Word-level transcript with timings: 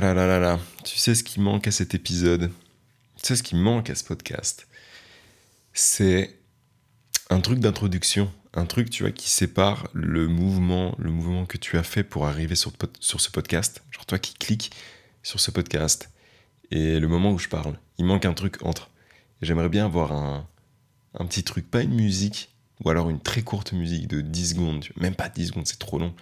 Ah 0.00 0.58
tu 0.84 0.96
sais 0.96 1.16
ce 1.16 1.24
qui 1.24 1.40
manque 1.40 1.66
à 1.66 1.72
cet 1.72 1.92
épisode? 1.92 2.52
Tu 3.16 3.26
sais 3.26 3.34
ce 3.34 3.42
qui 3.42 3.56
manque 3.56 3.90
à 3.90 3.96
ce 3.96 4.04
podcast? 4.04 4.68
C'est 5.72 6.38
un 7.30 7.40
truc 7.40 7.58
d'introduction, 7.58 8.30
un 8.54 8.64
truc, 8.64 8.90
tu 8.90 9.02
vois, 9.02 9.10
qui 9.10 9.28
sépare 9.28 9.88
le 9.94 10.28
mouvement, 10.28 10.94
le 10.98 11.10
mouvement 11.10 11.46
que 11.46 11.58
tu 11.58 11.76
as 11.76 11.82
fait 11.82 12.04
pour 12.04 12.28
arriver 12.28 12.54
sur, 12.54 12.70
ce 13.00 13.28
podcast, 13.28 13.82
genre 13.90 14.06
toi 14.06 14.20
qui 14.20 14.34
cliques 14.34 14.70
sur 15.24 15.40
ce 15.40 15.50
podcast, 15.50 16.10
et 16.70 17.00
le 17.00 17.08
moment 17.08 17.32
où 17.32 17.38
je 17.40 17.48
parle. 17.48 17.76
Il 17.98 18.04
manque 18.04 18.24
un 18.24 18.34
truc 18.34 18.64
entre. 18.64 18.90
J'aimerais 19.42 19.68
bien 19.68 19.86
avoir 19.86 20.12
un, 20.12 20.46
un 21.14 21.26
petit 21.26 21.42
truc, 21.42 21.68
pas 21.68 21.82
une 21.82 21.94
musique, 21.94 22.54
ou 22.84 22.90
alors 22.90 23.10
une 23.10 23.20
très 23.20 23.42
courte 23.42 23.72
musique 23.72 24.06
de 24.06 24.20
10 24.20 24.50
secondes, 24.50 24.84
même 24.96 25.16
pas 25.16 25.28
10 25.28 25.48
secondes, 25.48 25.66
c'est 25.66 25.80
trop 25.80 25.98
long, 25.98 26.14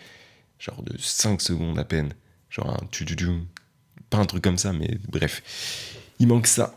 genre 0.58 0.82
de 0.82 0.96
5 0.96 1.42
secondes 1.42 1.78
à 1.78 1.84
peine. 1.84 2.14
Genre 2.48 2.70
un 2.70 2.86
tu 2.90 3.04
Pas 4.10 4.18
un 4.18 4.26
truc 4.26 4.42
comme 4.42 4.58
ça, 4.58 4.72
mais 4.72 4.98
bref. 5.08 5.42
Il 6.18 6.28
manque 6.28 6.46
ça. 6.46 6.74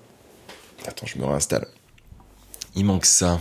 Attends, 0.85 1.05
je 1.05 1.17
me 1.17 1.25
réinstalle. 1.25 1.67
Il 2.75 2.85
manque 2.85 3.05
ça. 3.05 3.39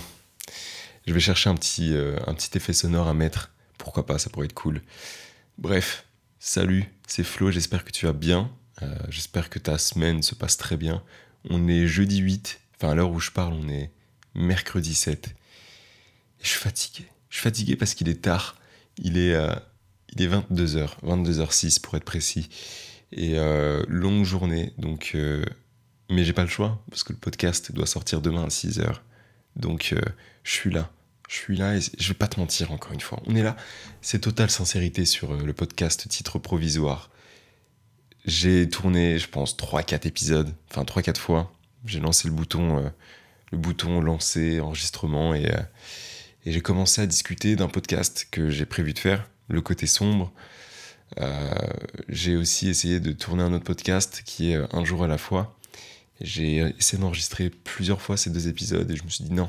Je 1.07 1.13
vais 1.13 1.21
chercher 1.21 1.49
un 1.49 1.55
petit, 1.55 1.95
euh, 1.95 2.19
un 2.27 2.35
petit 2.35 2.57
effet 2.57 2.73
sonore 2.73 3.09
à 3.09 3.15
mettre. 3.15 3.51
Pourquoi 3.79 4.05
pas, 4.05 4.19
ça 4.19 4.31
pourrait 4.31 4.47
être 4.47 4.55
cool. 4.55 4.83
Bref, 5.57 6.05
salut, 6.39 6.85
c'est 7.07 7.25
Flo, 7.25 7.51
j'espère 7.51 7.85
que 7.85 7.91
tu 7.91 8.07
vas 8.07 8.13
bien. 8.13 8.51
Euh, 8.83 8.95
j'espère 9.09 9.51
que 9.51 9.59
ta 9.59 9.79
semaine 9.79 10.23
se 10.23 10.35
passe 10.35 10.57
très 10.57 10.77
bien. 10.77 11.03
On 11.49 11.67
est 11.69 11.87
jeudi 11.87 12.19
8, 12.19 12.61
enfin 12.77 12.93
à 12.93 12.95
l'heure 12.95 13.11
où 13.11 13.21
je 13.21 13.31
parle, 13.31 13.55
on 13.55 13.69
est 13.69 13.91
mercredi 14.35 14.95
7. 14.95 15.29
Et 15.29 15.33
je 16.43 16.49
suis 16.49 16.59
fatigué. 16.59 17.07
Je 17.31 17.37
suis 17.37 17.43
fatigué 17.43 17.77
parce 17.77 17.95
qu'il 17.95 18.09
est 18.09 18.23
tard. 18.23 18.57
Il 18.99 19.17
est, 19.19 19.35
euh, 19.35 19.55
il 20.11 20.23
est 20.23 20.29
22h, 20.29 20.91
22h06 21.05 21.81
pour 21.81 21.97
être 21.97 22.05
précis. 22.05 22.49
Et 23.13 23.39
euh, 23.39 23.83
longue 23.89 24.25
journée, 24.25 24.73
donc. 24.79 25.13
Euh, 25.15 25.45
mais 26.11 26.25
j'ai 26.25 26.33
pas 26.33 26.43
le 26.43 26.49
choix, 26.49 26.83
parce 26.91 27.03
que 27.05 27.13
le 27.13 27.19
podcast 27.19 27.73
doit 27.73 27.87
sortir 27.87 28.23
demain 28.23 28.45
à 28.45 28.49
6h. 28.49 28.95
Donc 29.57 29.91
euh, 29.93 30.01
je 30.43 30.53
suis 30.53 30.71
là. 30.71 30.91
Je 31.29 31.35
suis 31.35 31.57
là 31.57 31.77
et 31.77 31.81
je 31.81 32.09
vais 32.09 32.15
pas 32.15 32.29
te 32.29 32.41
mentir 32.41 32.73
encore 32.73 32.93
une 32.93 33.01
fois. 33.01 33.21
On 33.27 33.37
est 33.37 33.43
là. 33.43 33.57
C'est 34.01 34.21
totale 34.21 34.51
sincérité 34.51 35.05
sur 35.05 35.35
le 35.35 35.53
podcast 35.53 36.09
titre 36.09 36.39
provisoire. 36.39 37.11
J'ai 38.25 38.67
tourné, 38.69 39.19
je 39.19 39.29
pense, 39.29 39.55
3-4 39.57 40.07
épisodes, 40.09 40.55
enfin 40.71 40.85
3-4 40.85 41.17
fois. 41.17 41.53
J'ai 41.85 42.01
lancé 42.01 42.29
le 42.29 42.35
bouton, 42.35 42.91
le 43.53 43.59
bouton 43.59 44.01
lancer, 44.01 44.61
enregistrement 44.61 45.35
et, 45.35 45.53
et 46.47 46.53
j'ai 46.53 46.61
commencé 46.63 47.03
à 47.03 47.07
discuter 47.07 47.57
d'un 47.57 47.69
podcast 47.69 48.27
que 48.31 48.49
j'ai 48.49 48.65
prévu 48.65 48.95
de 48.95 48.99
faire 48.99 49.29
le 49.49 49.61
côté 49.61 49.87
sombre. 49.87 50.33
Euh, 51.21 51.55
j'ai 52.09 52.37
aussi 52.37 52.69
essayé 52.69 53.01
de 53.01 53.13
tourner 53.13 53.43
un 53.43 53.53
autre 53.53 53.65
podcast 53.65 54.23
qui 54.25 54.53
est 54.53 54.57
euh, 54.57 54.67
Un 54.73 54.85
jour 54.85 55.05
à 55.05 55.09
la 55.09 55.19
fois. 55.19 55.57
J'ai 56.21 56.59
essayé 56.79 57.01
d'enregistrer 57.01 57.51
plusieurs 57.51 58.03
fois 58.03 58.17
ces 58.17 58.31
deux 58.31 58.49
épisodes 58.49 58.91
et 58.91 58.97
je 58.97 59.05
me 59.05 59.09
suis 59.09 59.25
dit 59.25 59.33
non, 59.33 59.49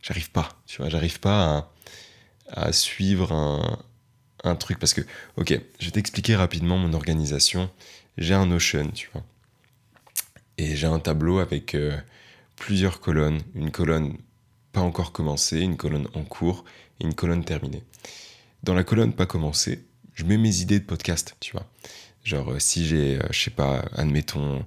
j'arrive 0.00 0.30
pas, 0.30 0.48
tu 0.66 0.78
vois, 0.78 0.88
j'arrive 0.88 1.20
pas 1.20 1.70
à, 2.48 2.72
suivre 2.72 3.32
un, 4.42 4.56
truc 4.56 4.78
parce 4.78 4.94
que, 4.94 5.02
ok, 5.36 5.58
je 5.78 5.84
vais 5.84 5.90
t'expliquer 5.90 6.34
rapidement 6.34 6.78
mon 6.78 6.94
organisation. 6.94 7.70
J'ai 8.16 8.32
un 8.32 8.46
Notion, 8.46 8.90
tu 8.90 9.10
vois, 9.12 9.22
et 10.58 10.76
j'ai 10.76 10.86
un 10.86 10.98
tableau 10.98 11.38
avec 11.40 11.74
euh, 11.74 11.96
plusieurs 12.56 13.00
colonnes, 13.00 13.40
une 13.54 13.70
colonne 13.70 14.16
pas 14.72 14.80
encore 14.80 15.12
commencée, 15.12 15.60
une 15.60 15.76
colonne 15.76 16.08
en 16.14 16.24
cours 16.24 16.64
et 17.00 17.04
une 17.04 17.14
colonne 17.14 17.44
terminée. 17.44 17.82
Dans 18.62 18.74
la 18.74 18.84
colonne 18.84 19.12
pas 19.12 19.26
commencé, 19.26 19.84
je 20.22 20.26
mets 20.26 20.36
mes 20.36 20.60
idées 20.60 20.78
de 20.78 20.84
podcast, 20.84 21.36
tu 21.40 21.52
vois. 21.52 21.66
Genre, 22.22 22.52
euh, 22.52 22.58
si 22.60 22.86
j'ai, 22.86 23.18
euh, 23.18 23.26
je 23.30 23.40
sais 23.42 23.50
pas, 23.50 23.84
admettons, 23.92 24.64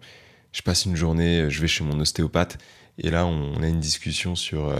je 0.52 0.62
passe 0.62 0.86
une 0.86 0.98
journée, 0.98 1.42
euh, 1.42 1.50
je 1.50 1.62
vais 1.62 1.68
chez 1.68 1.86
mon 1.86 1.98
ostéopathe, 2.00 2.58
et 2.98 3.10
là, 3.10 3.26
on 3.26 3.62
a 3.64 3.68
une 3.68 3.80
discussion 3.80 4.36
sur, 4.36 4.74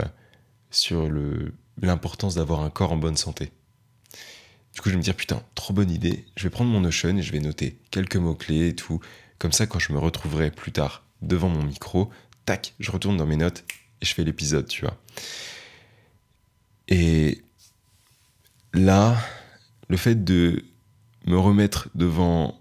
sur 0.72 1.10
le, 1.10 1.54
l'importance 1.82 2.36
d'avoir 2.36 2.62
un 2.62 2.70
corps 2.70 2.94
en 2.94 2.98
bonne 2.98 3.18
santé. 3.18 3.52
Du 4.74 4.82
coup, 4.82 4.90
je 4.90 4.92
vais 4.92 4.98
me 4.98 5.04
dire, 5.04 5.16
putain, 5.16 5.42
trop 5.54 5.74
bonne 5.74 5.92
idée, 5.92 6.26
je 6.38 6.44
vais 6.44 6.50
prendre 6.50 6.72
mon 6.72 6.82
Notion 6.82 7.18
et 7.18 7.22
je 7.22 7.32
vais 7.32 7.40
noter 7.40 7.78
quelques 7.92 8.16
mots-clés 8.16 8.70
et 8.70 8.76
tout. 8.76 9.02
Comme 9.38 9.52
ça, 9.52 9.68
quand 9.68 9.80
je 9.80 9.92
me 9.92 10.00
retrouverai 10.00 10.50
plus 10.52 10.72
tard 10.72 11.04
devant 11.22 11.50
mon 11.50 11.64
micro, 11.64 12.10
tac, 12.46 12.74
je 12.80 12.92
retourne 12.92 13.18
dans 13.18 13.26
mes 13.26 13.36
notes 13.36 13.66
et 14.02 14.06
je 14.06 14.14
fais 14.14 14.24
l'épisode, 14.24 14.68
tu 14.68 14.82
vois. 14.82 14.98
Et 16.88 17.44
là, 18.74 19.18
le 19.88 19.98
fait 19.98 20.24
de 20.24 20.66
me 21.26 21.38
remettre 21.38 21.90
devant 21.96 22.60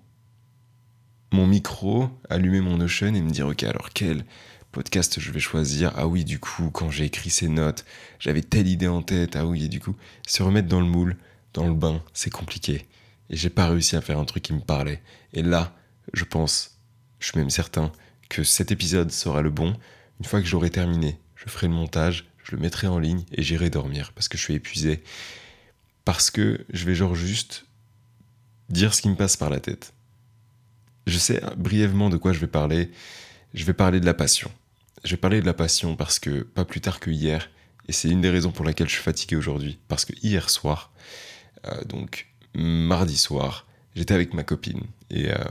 mon 1.33 1.47
micro, 1.47 2.09
allumer 2.31 2.61
mon 2.61 2.79
Notion 2.79 3.15
et 3.15 3.21
me 3.21 3.31
dire, 3.31 3.47
ok, 3.47 3.63
alors 3.65 3.91
quel 3.93 4.25
podcast 4.73 5.21
je 5.21 5.31
vais 5.33 5.41
choisir? 5.41 5.93
Ah 5.97 6.07
oui, 6.07 6.25
du 6.25 6.39
coup, 6.39 6.71
quand 6.71 6.91
j'ai 6.91 7.05
écrit 7.05 7.31
ces 7.31 7.49
notes, 7.49 7.85
j'avais 8.19 8.43
telle 8.43 8.69
idée 8.69 8.89
en 8.89 9.03
tête. 9.03 9.37
Ah 9.37 9.47
oui, 9.47 9.65
et 9.65 9.69
du 9.69 9.81
coup, 9.81 9.97
se 10.27 10.43
remettre 10.43 10.69
dans 10.69 10.81
le 10.81 10.87
moule, 10.87 11.17
dans 11.53 11.67
le 11.67 11.75
bain, 11.75 12.03
c'est 12.13 12.31
compliqué. 12.31 12.87
Et 13.31 13.37
j'ai 13.37 13.51
pas 13.51 13.69
réussi 13.69 13.97
à 13.97 14.01
faire 14.01 14.19
un 14.19 14.25
truc 14.25 14.43
qui 14.43 14.53
me 14.53 14.61
parlait. 14.61 15.03
Et 15.33 15.43
là, 15.43 15.75
je 16.13 16.25
pense, 16.25 16.79
je 17.19 17.29
suis 17.29 17.39
même 17.39 17.51
certain, 17.51 17.93
que 18.29 18.45
cet 18.45 18.73
épisode 18.73 19.11
sera 19.11 19.43
le 19.43 19.51
bon. 19.51 19.77
Une 20.21 20.27
fois 20.27 20.41
que 20.41 20.47
j'aurai 20.47 20.71
terminé, 20.71 21.19
je 21.35 21.49
ferai 21.49 21.69
le 21.69 21.75
montage, 21.75 22.27
je 22.43 22.55
le 22.55 22.63
mettrai 22.63 22.87
en 22.87 22.99
ligne 22.99 23.25
et 23.33 23.43
j'irai 23.43 23.71
dormir 23.71 24.13
parce 24.15 24.29
que 24.29 24.37
je 24.37 24.43
suis 24.43 24.55
épuisé 24.55 25.03
parce 26.05 26.31
que 26.31 26.65
je 26.73 26.85
vais 26.85 26.95
genre 26.95 27.15
juste 27.15 27.67
dire 28.69 28.95
ce 28.95 29.03
qui 29.03 29.09
me 29.09 29.17
passe 29.17 29.37
par 29.37 29.51
la 29.51 29.61
tête. 29.61 29.93
Je 31.07 31.19
sais 31.19 31.43
brièvement 31.57 32.11
de 32.11 32.17
quoi 32.17 32.33
je 32.33 32.41
vais 32.41 32.47
parler. 32.47 32.91
Je 33.53 33.65
vais 33.65 33.75
parler 33.75 34.01
de 34.01 34.07
la 34.07 34.15
passion. 34.15 34.51
Je 35.05 35.11
vais 35.11 35.17
parler 35.17 35.41
de 35.41 35.47
la 35.47 35.55
passion 35.55 35.97
parce 35.97 36.19
que 36.19 36.43
pas 36.43 36.65
plus 36.65 36.81
tard 36.81 36.99
que 36.99 37.11
hier, 37.11 37.51
et 37.89 37.93
c'est 37.93 38.09
une 38.09 38.21
des 38.21 38.31
raisons 38.31 38.53
pour 38.53 38.65
laquelle 38.65 38.89
je 38.89 38.95
suis 38.95 39.03
fatigué 39.03 39.37
aujourd'hui, 39.37 39.79
parce 39.89 40.05
que 40.05 40.15
hier 40.23 40.49
soir, 40.49 40.93
euh, 41.67 41.85
donc 41.85 42.29
mardi 42.55 43.19
soir, 43.19 43.67
j'étais 43.95 44.15
avec 44.15 44.33
ma 44.33 44.45
copine 44.45 44.83
et 45.11 45.31
euh, 45.31 45.45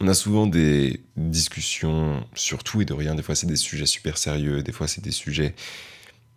on 0.00 0.08
a 0.08 0.14
souvent 0.14 0.48
des 0.48 1.00
discussions 1.16 2.26
sur 2.34 2.64
tout 2.64 2.82
et 2.82 2.84
de 2.84 2.92
rien. 2.92 3.14
Des 3.14 3.22
fois, 3.22 3.36
c'est 3.36 3.46
des 3.46 3.56
sujets 3.56 3.86
super 3.86 4.18
sérieux, 4.18 4.62
des 4.62 4.72
fois, 4.72 4.88
c'est 4.88 5.00
des 5.00 5.12
sujets 5.12 5.54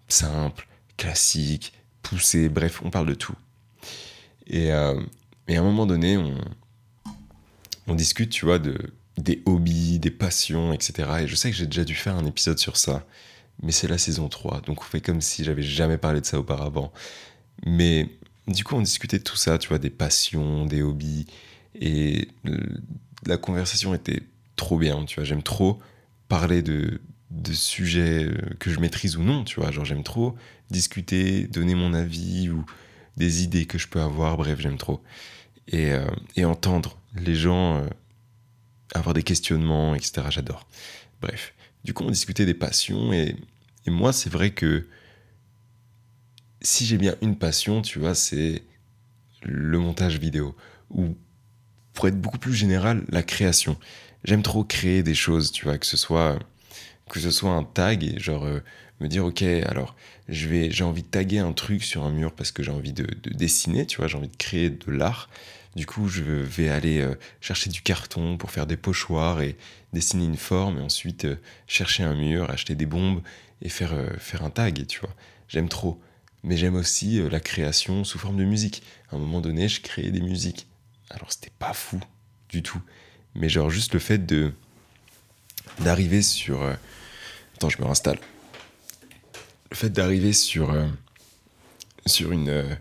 simples, 0.08 0.68
classiques, 0.98 1.74
pousser, 2.10 2.50
bref, 2.50 2.82
on 2.84 2.90
parle 2.90 3.08
de 3.08 3.16
tout. 3.16 3.36
Et, 4.48 4.72
euh, 4.72 5.00
et 5.48 5.58
à 5.58 5.62
un 5.62 5.64
moment 5.64 5.86
donné, 5.86 6.18
on, 6.18 6.36
on 7.88 7.96
discute, 7.96 8.30
tu 8.30 8.46
vois, 8.46 8.60
de, 8.60 8.78
des 9.18 9.42
hobbies, 9.46 10.00
des 10.00 10.12
passions, 10.12 10.74
etc. 10.74 11.10
Et 11.22 11.28
je 11.28 11.36
sais 11.36 11.50
que 11.50 11.58
j'ai 11.58 11.66
déjà 11.66 11.84
dû 11.84 11.96
faire 11.96 12.16
un 12.16 12.26
épisode 12.26 12.60
sur 12.60 12.78
ça, 12.78 13.06
mais 13.62 13.72
c'est 13.72 13.88
la 13.88 13.98
saison 13.98 14.28
3, 14.28 14.62
donc 14.62 14.82
on 14.82 14.84
fait 14.84 15.02
comme 15.02 15.22
si 15.22 15.44
j'avais 15.44 15.64
jamais 15.64 15.98
parlé 15.98 16.22
de 16.22 16.26
ça 16.26 16.40
auparavant. 16.40 16.92
Mais 17.66 18.10
du 18.48 18.64
coup, 18.64 18.76
on 18.76 18.82
discutait 18.82 19.20
de 19.20 19.24
tout 19.24 19.38
ça, 19.38 19.58
tu 19.58 19.70
vois, 19.70 19.80
des 19.80 19.90
passions, 19.90 20.66
des 20.66 20.82
hobbies, 20.82 21.26
et 21.74 22.28
la 23.26 23.38
conversation 23.38 23.94
était 23.94 24.24
trop 24.56 24.78
bien, 24.78 25.06
tu 25.06 25.16
vois, 25.16 25.24
j'aime 25.24 25.44
trop 25.44 25.80
parler 26.28 26.62
de, 26.62 27.02
de 27.32 27.54
sujets 27.54 28.30
que 28.60 28.70
je 28.70 28.80
maîtrise 28.80 29.18
ou 29.18 29.24
non, 29.24 29.44
tu 29.44 29.60
vois, 29.60 29.72
genre 29.72 29.86
j'aime 29.86 30.04
trop 30.04 30.36
discuter, 30.70 31.48
donner 31.48 31.76
mon 31.76 31.94
avis 31.94 32.50
ou 32.50 32.66
des 33.18 33.44
idées 33.44 33.66
que 33.66 33.78
je 33.78 33.88
peux 33.88 34.02
avoir, 34.02 34.38
bref, 34.38 34.60
j'aime 34.60 34.78
trop. 34.78 35.02
Et, 35.68 35.92
euh, 35.92 36.08
entendre 36.46 36.98
les 37.16 37.36
gens 37.36 37.78
euh, 37.78 37.88
avoir 38.94 39.14
des 39.14 39.24
questionnements, 39.24 39.96
etc., 39.96 40.28
j'adore. 40.30 40.68
Bref, 41.22 41.54
du 41.84 41.94
coup, 41.94 42.04
on 42.04 42.12
discutait 42.12 42.46
des 42.46 42.54
passions 42.54 43.14
et, 43.14 43.36
et 43.86 43.90
moi, 43.90 44.14
c'est 44.14 44.30
vrai 44.30 44.52
que 44.52 44.88
si 46.62 46.86
j'ai 46.86 46.98
bien 46.98 47.16
une 47.22 47.38
passion, 47.38 47.82
tu 47.82 48.00
vois, 48.00 48.16
c'est 48.16 48.64
le 49.44 49.78
montage 49.80 50.20
vidéo. 50.20 50.56
Ou 50.90 51.16
pour 51.94 52.08
être 52.08 52.20
beaucoup 52.20 52.38
plus 52.38 52.54
général, 52.54 53.06
la 53.10 53.24
création. 53.24 53.78
J'aime 54.24 54.42
trop 54.42 54.64
créer 54.64 55.04
des 55.04 55.16
choses, 55.16 55.52
tu 55.52 55.66
vois, 55.66 55.78
que 55.78 55.86
ce 55.86 55.98
soit 55.98 56.40
que 57.10 57.20
ce 57.20 57.30
soit 57.30 57.52
un 57.52 57.64
tag 57.64 58.04
et 58.04 58.20
genre 58.20 58.46
euh, 58.46 58.62
me 59.00 59.08
dire 59.08 59.26
ok 59.26 59.42
alors 59.42 59.96
je 60.30 60.48
vais 60.48 60.72
j'ai 60.72 60.84
envie 60.84 61.04
de 61.04 61.08
taguer 61.08 61.40
un 61.40 61.54
truc 61.54 61.84
sur 61.84 62.04
un 62.04 62.12
mur 62.12 62.32
parce 62.34 62.52
que 62.52 62.64
j'ai 62.64 62.72
envie 62.72 62.94
de, 62.94 63.06
dessiner 63.32 63.86
tu 63.86 63.98
vois 63.98 64.08
j'ai 64.08 64.18
envie 64.18 64.30
de 64.30 64.38
créer 64.38 64.70
de 64.70 64.92
l'art. 64.92 65.30
Du 65.76 65.86
coup 65.86 66.08
je 66.08 66.24
vais 66.24 66.70
aller 66.70 67.02
euh, 67.02 67.16
chercher 67.42 67.70
du 67.70 67.82
carton 67.82 68.38
pour 68.38 68.52
faire 68.52 68.66
des 68.66 68.78
pochoirs 68.78 69.42
et 69.42 69.58
dessiner 69.92 70.24
une 70.24 70.38
forme 70.38 70.78
et 70.78 70.82
ensuite 70.82 71.26
euh, 71.26 71.36
chercher 71.68 72.04
un 72.04 72.16
mur 72.16 72.50
acheter 72.50 72.76
des 72.76 72.86
bombes 72.86 73.22
et 73.62 73.70
faire 73.70 73.94
faire 74.18 74.44
un 74.44 74.50
tag 74.50 74.86
tu 74.88 75.00
vois. 75.00 75.14
J'aime 75.48 75.70
trop. 75.70 76.02
Mais 76.44 76.58
j'aime 76.58 76.76
aussi 76.76 77.22
la 77.30 77.40
création 77.40 78.04
sous 78.04 78.20
forme 78.20 78.38
de 78.38 78.44
musique. 78.44 78.84
À 79.12 79.16
un 79.16 79.20
moment 79.20 79.42
donné 79.42 79.68
je 79.68 79.82
créais 79.82 80.12
des 80.12 80.22
musiques. 80.22 80.68
Alors 81.10 81.32
c'était 81.32 81.54
pas 81.60 81.74
fou 81.74 82.00
du 82.50 82.64
tout. 82.64 82.82
Mais 83.34 83.50
genre 83.50 83.70
juste 83.70 83.94
le 83.94 84.00
fait 84.00 84.26
de 84.26 84.54
d'arriver 85.80 86.22
sur 86.22 86.64
Attends, 87.56 87.70
je 87.70 87.80
me 87.80 87.84
réinstalle. 87.84 88.20
Le 89.72 89.76
fait 89.76 89.90
d'arriver 89.90 90.34
sur, 90.34 90.72
euh, 90.72 90.88
sur 92.06 92.32
une. 92.32 92.50
Euh, 92.50 92.76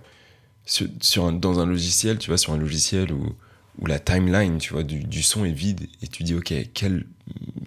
sur, 0.66 1.30
dans 1.32 1.60
un 1.60 1.66
logiciel, 1.66 2.18
tu 2.18 2.30
vois, 2.30 2.38
sur 2.38 2.52
un 2.52 2.56
logiciel 2.56 3.12
où, 3.12 3.34
la 3.86 3.98
timeline, 3.98 4.58
tu 4.58 4.72
vois, 4.72 4.82
du, 4.82 5.22
son 5.22 5.44
est 5.44 5.52
vide 5.52 5.88
et 6.00 6.06
tu 6.06 6.22
dis, 6.22 6.34
ok, 6.34 6.54
quel, 6.72 7.06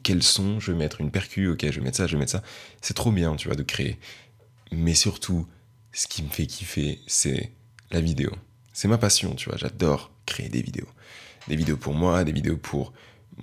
quel 0.03 0.23
son 0.23 0.59
je 0.59 0.71
vais 0.71 0.77
mettre 0.77 1.01
Une 1.01 1.11
percu, 1.11 1.49
ok, 1.49 1.69
je 1.69 1.79
vais 1.79 1.85
mettre 1.85 1.97
ça, 1.97 2.07
je 2.07 2.13
vais 2.13 2.19
mettre 2.19 2.31
ça. 2.31 2.43
C'est 2.81 2.93
trop 2.93 3.11
bien, 3.11 3.35
tu 3.35 3.49
vois, 3.49 3.57
de 3.57 3.63
créer. 3.63 3.99
Mais 4.71 4.93
surtout, 4.93 5.45
ce 5.91 6.07
qui 6.07 6.23
me 6.23 6.29
fait 6.29 6.45
kiffer, 6.45 7.01
c'est 7.07 7.51
la 7.91 7.99
vidéo. 8.01 8.31
C'est 8.73 8.87
ma 8.87 8.97
passion, 8.97 9.35
tu 9.35 9.49
vois, 9.49 9.57
j'adore 9.57 10.11
créer 10.25 10.49
des 10.49 10.61
vidéos. 10.61 10.87
Des 11.47 11.55
vidéos 11.55 11.77
pour 11.77 11.93
moi, 11.93 12.23
des 12.23 12.31
vidéos 12.31 12.57
pour 12.57 12.93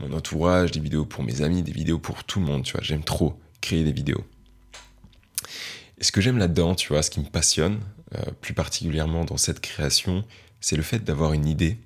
mon 0.01 0.13
entourage, 0.13 0.71
des 0.71 0.81
vidéos 0.81 1.05
pour 1.05 1.23
mes 1.23 1.43
amis, 1.43 1.63
des 1.63 1.73
vidéos 1.73 1.99
pour 1.99 2.25
tout 2.25 2.41
le 2.41 2.47
monde, 2.47 2.65
tu 2.65 2.73
vois. 2.73 2.83
J'aime 2.83 3.05
trop 3.05 3.39
créer 3.61 3.85
des 3.85 3.93
vidéos. 3.93 4.25
Et 6.05 6.07
ce 6.07 6.13
que 6.13 6.21
j'aime 6.21 6.37
là-dedans, 6.37 6.75
tu 6.75 6.89
vois, 6.89 7.03
ce 7.03 7.09
qui 7.09 7.19
me 7.21 7.31
passionne, 7.31 7.81
euh, 8.15 8.31
plus 8.43 8.53
particulièrement 8.53 9.25
dans 9.25 9.39
cette 9.39 9.61
création, 9.61 10.23
c'est 10.61 10.77
le 10.77 10.83
fait 10.83 10.99
d'avoir 10.99 11.33
une 11.33 11.47
idée 11.47 11.79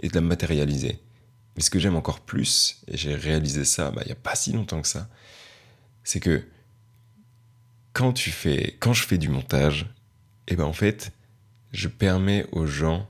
et 0.00 0.08
de 0.08 0.14
la 0.14 0.22
matérialiser. 0.22 0.98
Mais 1.54 1.62
ce 1.62 1.68
que 1.68 1.78
j'aime 1.78 1.94
encore 1.94 2.20
plus, 2.20 2.80
et 2.88 2.96
j'ai 2.96 3.14
réalisé 3.14 3.66
ça 3.66 3.90
bah, 3.90 4.00
il 4.04 4.06
n'y 4.06 4.12
a 4.12 4.14
pas 4.14 4.34
si 4.34 4.52
longtemps 4.52 4.80
que 4.80 4.88
ça, 4.88 5.10
c'est 6.04 6.20
que 6.20 6.42
quand, 7.92 8.14
tu 8.14 8.30
fais, 8.30 8.78
quand 8.80 8.94
je 8.94 9.06
fais 9.06 9.18
du 9.18 9.28
montage, 9.28 9.82
et 10.48 10.54
eh 10.54 10.56
ben 10.56 10.64
en 10.64 10.72
fait, 10.72 11.12
je 11.70 11.88
permets 11.88 12.46
aux 12.50 12.64
gens 12.64 13.06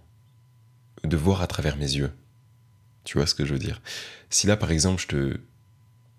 de 1.05 1.17
voir 1.17 1.43
à 1.43 1.47
travers 1.47 1.77
mes 1.77 1.93
yeux. 1.93 2.11
Tu 3.05 3.19
vois 3.19 3.29
ce 3.29 3.37
que 3.37 3.45
je 3.45 3.53
veux 3.53 3.61
dire? 3.61 3.81
Si 4.31 4.49
là, 4.49 4.57
par 4.57 4.73
exemple, 4.73 5.01
je 5.01 5.07
te, 5.07 5.41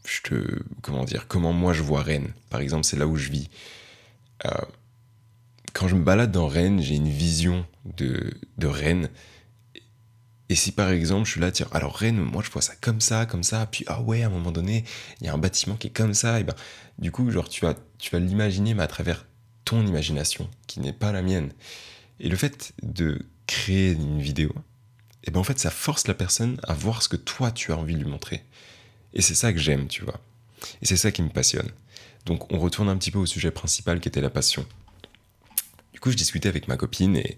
je 0.07 0.21
te, 0.21 0.63
comment 0.81 1.03
dire, 1.03 1.27
comment 1.27 1.51
moi 1.51 1.73
je 1.73 1.83
vois 1.83 2.01
Rennes. 2.01 2.31
Par 2.49 2.61
exemple, 2.61 2.85
c'est 2.85 2.95
là 2.95 3.07
où 3.07 3.17
je 3.17 3.29
vis. 3.29 3.49
Euh, 4.45 4.49
quand 5.73 5.87
je 5.87 5.95
me 5.95 6.03
balade 6.03 6.31
dans 6.31 6.47
Rennes, 6.47 6.81
j'ai 6.81 6.95
une 6.95 7.09
vision 7.09 7.65
de, 7.85 8.33
de 8.57 8.67
Rennes 8.67 9.09
et 10.49 10.55
si 10.55 10.71
par 10.71 10.89
exemple 10.89 11.25
je 11.25 11.31
suis 11.31 11.41
là, 11.41 11.51
tiens, 11.51 11.67
alors 11.71 11.95
Rennes, 11.95 12.19
moi 12.19 12.43
je 12.45 12.51
vois 12.51 12.61
ça 12.61 12.73
comme 12.79 13.01
ça, 13.01 13.25
comme 13.25 13.43
ça, 13.43 13.65
puis 13.65 13.83
ah 13.87 14.01
ouais, 14.01 14.21
à 14.23 14.27
un 14.27 14.29
moment 14.29 14.51
donné, 14.51 14.83
il 15.19 15.27
y 15.27 15.29
a 15.29 15.33
un 15.33 15.37
bâtiment 15.37 15.75
qui 15.75 15.87
est 15.87 15.91
comme 15.91 16.13
ça, 16.13 16.39
et 16.39 16.43
ben 16.43 16.53
du 16.99 17.11
coup, 17.11 17.29
genre 17.31 17.49
tu 17.49 17.65
vas, 17.65 17.73
tu 17.97 18.11
vas 18.11 18.19
l'imaginer, 18.19 18.73
mais 18.75 18.83
à 18.83 18.87
travers 18.87 19.25
ton 19.65 19.85
imagination, 19.85 20.49
qui 20.67 20.79
n'est 20.79 20.93
pas 20.93 21.11
la 21.11 21.23
mienne. 21.23 21.51
Et 22.19 22.29
le 22.29 22.35
fait 22.35 22.73
de 22.83 23.25
créer 23.47 23.93
une 23.93 24.21
vidéo, 24.21 24.53
et 25.23 25.31
ben 25.31 25.39
en 25.39 25.43
fait 25.43 25.57
ça 25.57 25.71
force 25.71 26.07
la 26.07 26.13
personne 26.13 26.59
à 26.63 26.73
voir 26.73 27.01
ce 27.01 27.09
que 27.09 27.17
toi 27.17 27.51
tu 27.51 27.71
as 27.71 27.77
envie 27.77 27.95
de 27.95 28.03
lui 28.03 28.09
montrer. 28.09 28.43
Et 29.13 29.21
c'est 29.21 29.35
ça 29.35 29.51
que 29.51 29.59
j'aime, 29.59 29.87
tu 29.87 30.03
vois. 30.03 30.19
Et 30.81 30.85
c'est 30.85 30.97
ça 30.97 31.11
qui 31.11 31.23
me 31.23 31.29
passionne. 31.29 31.69
Donc 32.25 32.51
on 32.51 32.59
retourne 32.59 32.89
un 32.89 32.97
petit 32.97 33.11
peu 33.11 33.19
au 33.19 33.25
sujet 33.25 33.51
principal 33.51 33.99
qui 33.99 34.07
était 34.07 34.21
la 34.21 34.29
passion. 34.29 34.65
Du 35.93 35.99
coup, 35.99 36.11
je 36.11 36.17
discutais 36.17 36.49
avec 36.49 36.67
ma 36.67 36.77
copine 36.77 37.15
et, 37.15 37.37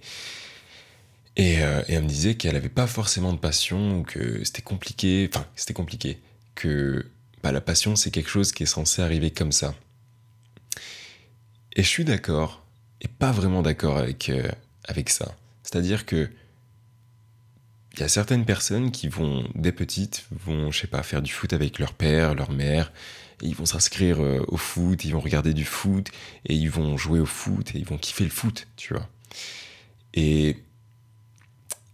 euh, 1.39 1.83
elle 1.87 2.03
me 2.03 2.07
disait 2.07 2.35
qu'elle 2.35 2.53
n'avait 2.53 2.69
pas 2.69 2.87
forcément 2.87 3.31
de 3.33 3.37
passion, 3.37 3.99
ou 3.99 4.03
que 4.03 4.43
c'était 4.43 4.63
compliqué, 4.63 5.29
enfin, 5.31 5.45
c'était 5.55 5.73
compliqué, 5.73 6.19
que 6.55 7.05
bah, 7.43 7.51
la 7.51 7.61
passion, 7.61 7.95
c'est 7.95 8.09
quelque 8.09 8.29
chose 8.29 8.51
qui 8.51 8.63
est 8.63 8.67
censé 8.67 9.01
arriver 9.01 9.29
comme 9.29 9.51
ça. 9.51 9.75
Et 11.75 11.83
je 11.83 11.87
suis 11.87 12.05
d'accord, 12.05 12.63
et 13.01 13.07
pas 13.07 13.31
vraiment 13.31 13.61
d'accord 13.61 13.97
avec, 13.97 14.29
euh, 14.29 14.49
avec 14.85 15.11
ça. 15.11 15.35
C'est-à-dire 15.61 16.05
que 16.05 16.29
il 17.93 17.99
y 18.01 18.03
a 18.03 18.09
certaines 18.09 18.45
personnes 18.45 18.91
qui 18.91 19.07
vont, 19.07 19.47
des 19.55 19.71
petites, 19.71 20.25
vont, 20.31 20.71
je 20.71 20.81
sais 20.81 20.87
pas, 20.87 21.01
faire 21.01 21.21
du 21.21 21.31
foot 21.31 21.51
avec 21.53 21.79
leur 21.79 21.93
père, 21.93 22.35
leur 22.35 22.51
mère, 22.51 22.91
ils 23.41 23.55
vont 23.55 23.65
s'inscrire 23.65 24.21
euh, 24.21 24.43
au 24.47 24.57
foot, 24.57 25.05
ils 25.05 25.11
vont 25.11 25.19
regarder 25.19 25.53
du 25.53 25.65
foot, 25.65 26.09
et 26.45 26.55
ils 26.55 26.69
vont 26.69 26.97
jouer 26.97 27.19
au 27.19 27.25
foot, 27.25 27.75
et 27.75 27.79
ils 27.79 27.85
vont 27.85 27.97
kiffer 27.97 28.23
le 28.23 28.29
foot, 28.29 28.67
tu 28.77 28.93
vois. 28.93 29.07
Et 30.13 30.57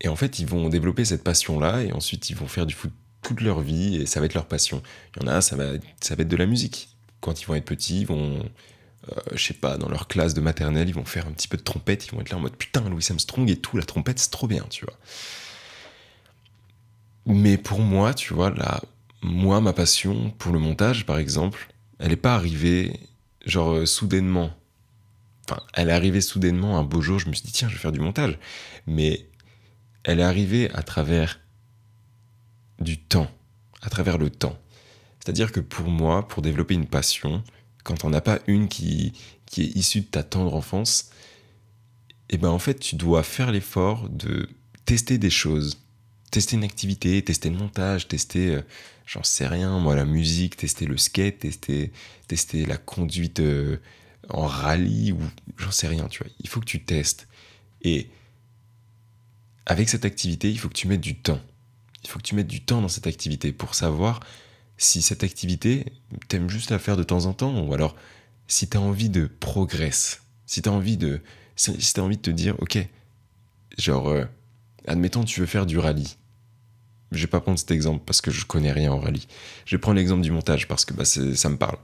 et 0.03 0.09
en 0.09 0.15
fait, 0.15 0.39
ils 0.39 0.45
vont 0.45 0.69
développer 0.69 1.05
cette 1.05 1.23
passion-là 1.23 1.81
et 1.83 1.93
ensuite 1.93 2.29
ils 2.29 2.35
vont 2.35 2.47
faire 2.47 2.65
du 2.65 2.73
foot 2.73 2.91
toute 3.21 3.41
leur 3.41 3.61
vie 3.61 3.95
et 3.95 4.05
ça 4.05 4.19
va 4.19 4.25
être 4.25 4.33
leur 4.33 4.45
passion. 4.45 4.83
Il 5.15 5.23
y 5.23 5.25
en 5.25 5.27
a, 5.29 5.41
ça 5.41 5.55
va, 5.55 5.71
ça 6.01 6.15
va 6.15 6.23
être 6.23 6.27
de 6.27 6.35
la 6.35 6.45
musique. 6.45 6.89
Quand 7.21 7.41
ils 7.41 7.45
vont 7.45 7.55
être 7.55 7.65
petits, 7.65 8.01
ils 8.01 8.07
vont, 8.07 8.43
euh, 9.09 9.15
je 9.33 9.41
sais 9.41 9.53
pas, 9.53 9.77
dans 9.77 9.87
leur 9.87 10.09
classe 10.09 10.33
de 10.33 10.41
maternelle, 10.41 10.89
ils 10.89 10.93
vont 10.93 11.05
faire 11.05 11.25
un 11.25 11.31
petit 11.31 11.47
peu 11.47 11.55
de 11.55 11.63
trompette, 11.63 12.05
ils 12.05 12.11
vont 12.11 12.19
être 12.19 12.31
là 12.31 12.37
en 12.37 12.41
mode 12.41 12.57
putain, 12.57 12.81
Louis 12.89 13.05
Armstrong 13.09 13.49
et 13.49 13.55
tout, 13.55 13.77
la 13.77 13.83
trompette, 13.83 14.19
c'est 14.19 14.31
trop 14.31 14.47
bien, 14.47 14.65
tu 14.69 14.85
vois. 14.85 14.97
Mais 17.25 17.57
pour 17.57 17.79
moi, 17.79 18.13
tu 18.13 18.33
vois, 18.33 18.49
là, 18.49 18.81
moi, 19.23 19.61
ma 19.61 19.73
passion 19.73 20.31
pour 20.37 20.51
le 20.51 20.59
montage, 20.59 21.05
par 21.05 21.17
exemple, 21.17 21.73
elle 21.99 22.09
n'est 22.09 22.15
pas 22.15 22.35
arrivée, 22.35 22.99
genre, 23.45 23.73
euh, 23.73 23.85
soudainement. 23.85 24.51
Enfin, 25.45 25.61
elle 25.73 25.89
est 25.89 25.93
arrivée 25.93 26.21
soudainement 26.21 26.77
un 26.77 26.83
beau 26.83 27.01
jour, 27.01 27.19
je 27.19 27.27
me 27.29 27.33
suis 27.33 27.43
dit, 27.45 27.51
tiens, 27.51 27.69
je 27.69 27.73
vais 27.73 27.79
faire 27.79 27.91
du 27.91 27.99
montage. 27.99 28.37
Mais 28.85 29.29
elle 30.03 30.19
est 30.19 30.23
arrivée 30.23 30.69
à 30.71 30.83
travers 30.83 31.39
du 32.79 32.99
temps, 32.99 33.31
à 33.81 33.89
travers 33.89 34.17
le 34.17 34.29
temps. 34.29 34.57
C'est-à-dire 35.19 35.51
que 35.51 35.61
pour 35.61 35.87
moi, 35.87 36.27
pour 36.27 36.41
développer 36.41 36.73
une 36.73 36.87
passion, 36.87 37.43
quand 37.83 38.03
on 38.03 38.09
n'a 38.09 38.21
pas 38.21 38.39
une 38.47 38.67
qui, 38.67 39.13
est 39.57 39.75
issue 39.75 40.01
de 40.01 40.05
ta 40.05 40.23
tendre 40.23 40.53
enfance, 40.53 41.11
eh 42.29 42.37
ben 42.37 42.49
en 42.49 42.59
fait, 42.59 42.79
tu 42.79 42.95
dois 42.95 43.23
faire 43.23 43.51
l'effort 43.51 44.09
de 44.09 44.49
tester 44.85 45.17
des 45.17 45.29
choses, 45.29 45.79
tester 46.31 46.55
une 46.55 46.63
activité, 46.63 47.21
tester 47.21 47.49
le 47.49 47.57
montage, 47.57 48.07
tester, 48.07 48.55
euh, 48.55 48.61
j'en 49.05 49.23
sais 49.23 49.47
rien, 49.47 49.79
moi, 49.79 49.95
la 49.95 50.05
musique, 50.05 50.57
tester 50.57 50.85
le 50.85 50.97
skate, 50.97 51.39
tester, 51.39 51.91
tester 52.27 52.65
la 52.65 52.77
conduite 52.77 53.39
euh, 53.39 53.77
en 54.29 54.45
rallye, 54.45 55.11
ou 55.11 55.19
j'en 55.57 55.71
sais 55.71 55.87
rien, 55.87 56.07
tu 56.07 56.23
vois. 56.23 56.31
Il 56.39 56.49
faut 56.49 56.59
que 56.59 56.65
tu 56.65 56.83
testes. 56.83 57.27
Et 57.81 58.09
avec 59.65 59.89
cette 59.89 60.05
activité, 60.05 60.49
il 60.49 60.59
faut 60.59 60.69
que 60.69 60.73
tu 60.73 60.87
mettes 60.87 61.01
du 61.01 61.15
temps. 61.15 61.39
Il 62.03 62.09
faut 62.09 62.19
que 62.19 62.23
tu 62.23 62.35
mettes 62.35 62.47
du 62.47 62.61
temps 62.61 62.81
dans 62.81 62.89
cette 62.89 63.07
activité 63.07 63.51
pour 63.51 63.75
savoir 63.75 64.19
si 64.77 65.01
cette 65.01 65.23
activité, 65.23 65.85
t'aimes 66.27 66.49
juste 66.49 66.71
la 66.71 66.79
faire 66.79 66.97
de 66.97 67.03
temps 67.03 67.25
en 67.25 67.33
temps, 67.33 67.65
ou 67.65 67.73
alors 67.73 67.95
si 68.47 68.67
tu 68.67 68.77
as 68.77 68.81
envie 68.81 69.09
de 69.09 69.27
progresser, 69.39 70.17
si 70.45 70.61
tu 70.61 70.69
as 70.69 70.71
envie 70.71 70.97
de 70.97 71.21
si 71.55 71.71
as 71.71 72.03
envie 72.03 72.17
de 72.17 72.21
te 72.21 72.31
dire 72.31 72.55
OK, 72.59 72.77
genre 73.77 74.09
euh, 74.09 74.25
admettons 74.87 75.23
tu 75.23 75.39
veux 75.39 75.45
faire 75.45 75.65
du 75.65 75.77
rallye. 75.77 76.17
Je 77.13 77.21
vais 77.21 77.27
pas 77.27 77.39
prendre 77.39 77.59
cet 77.59 77.71
exemple 77.71 78.03
parce 78.05 78.21
que 78.21 78.31
je 78.31 78.45
connais 78.45 78.71
rien 78.71 78.91
en 78.91 78.99
rallye. 78.99 79.27
Je 79.65 79.75
vais 79.75 79.79
prendre 79.79 79.97
l'exemple 79.97 80.21
du 80.21 80.31
montage 80.31 80.67
parce 80.67 80.85
que 80.85 80.93
bah, 80.93 81.05
ça 81.05 81.49
me 81.49 81.57
parle. 81.57 81.77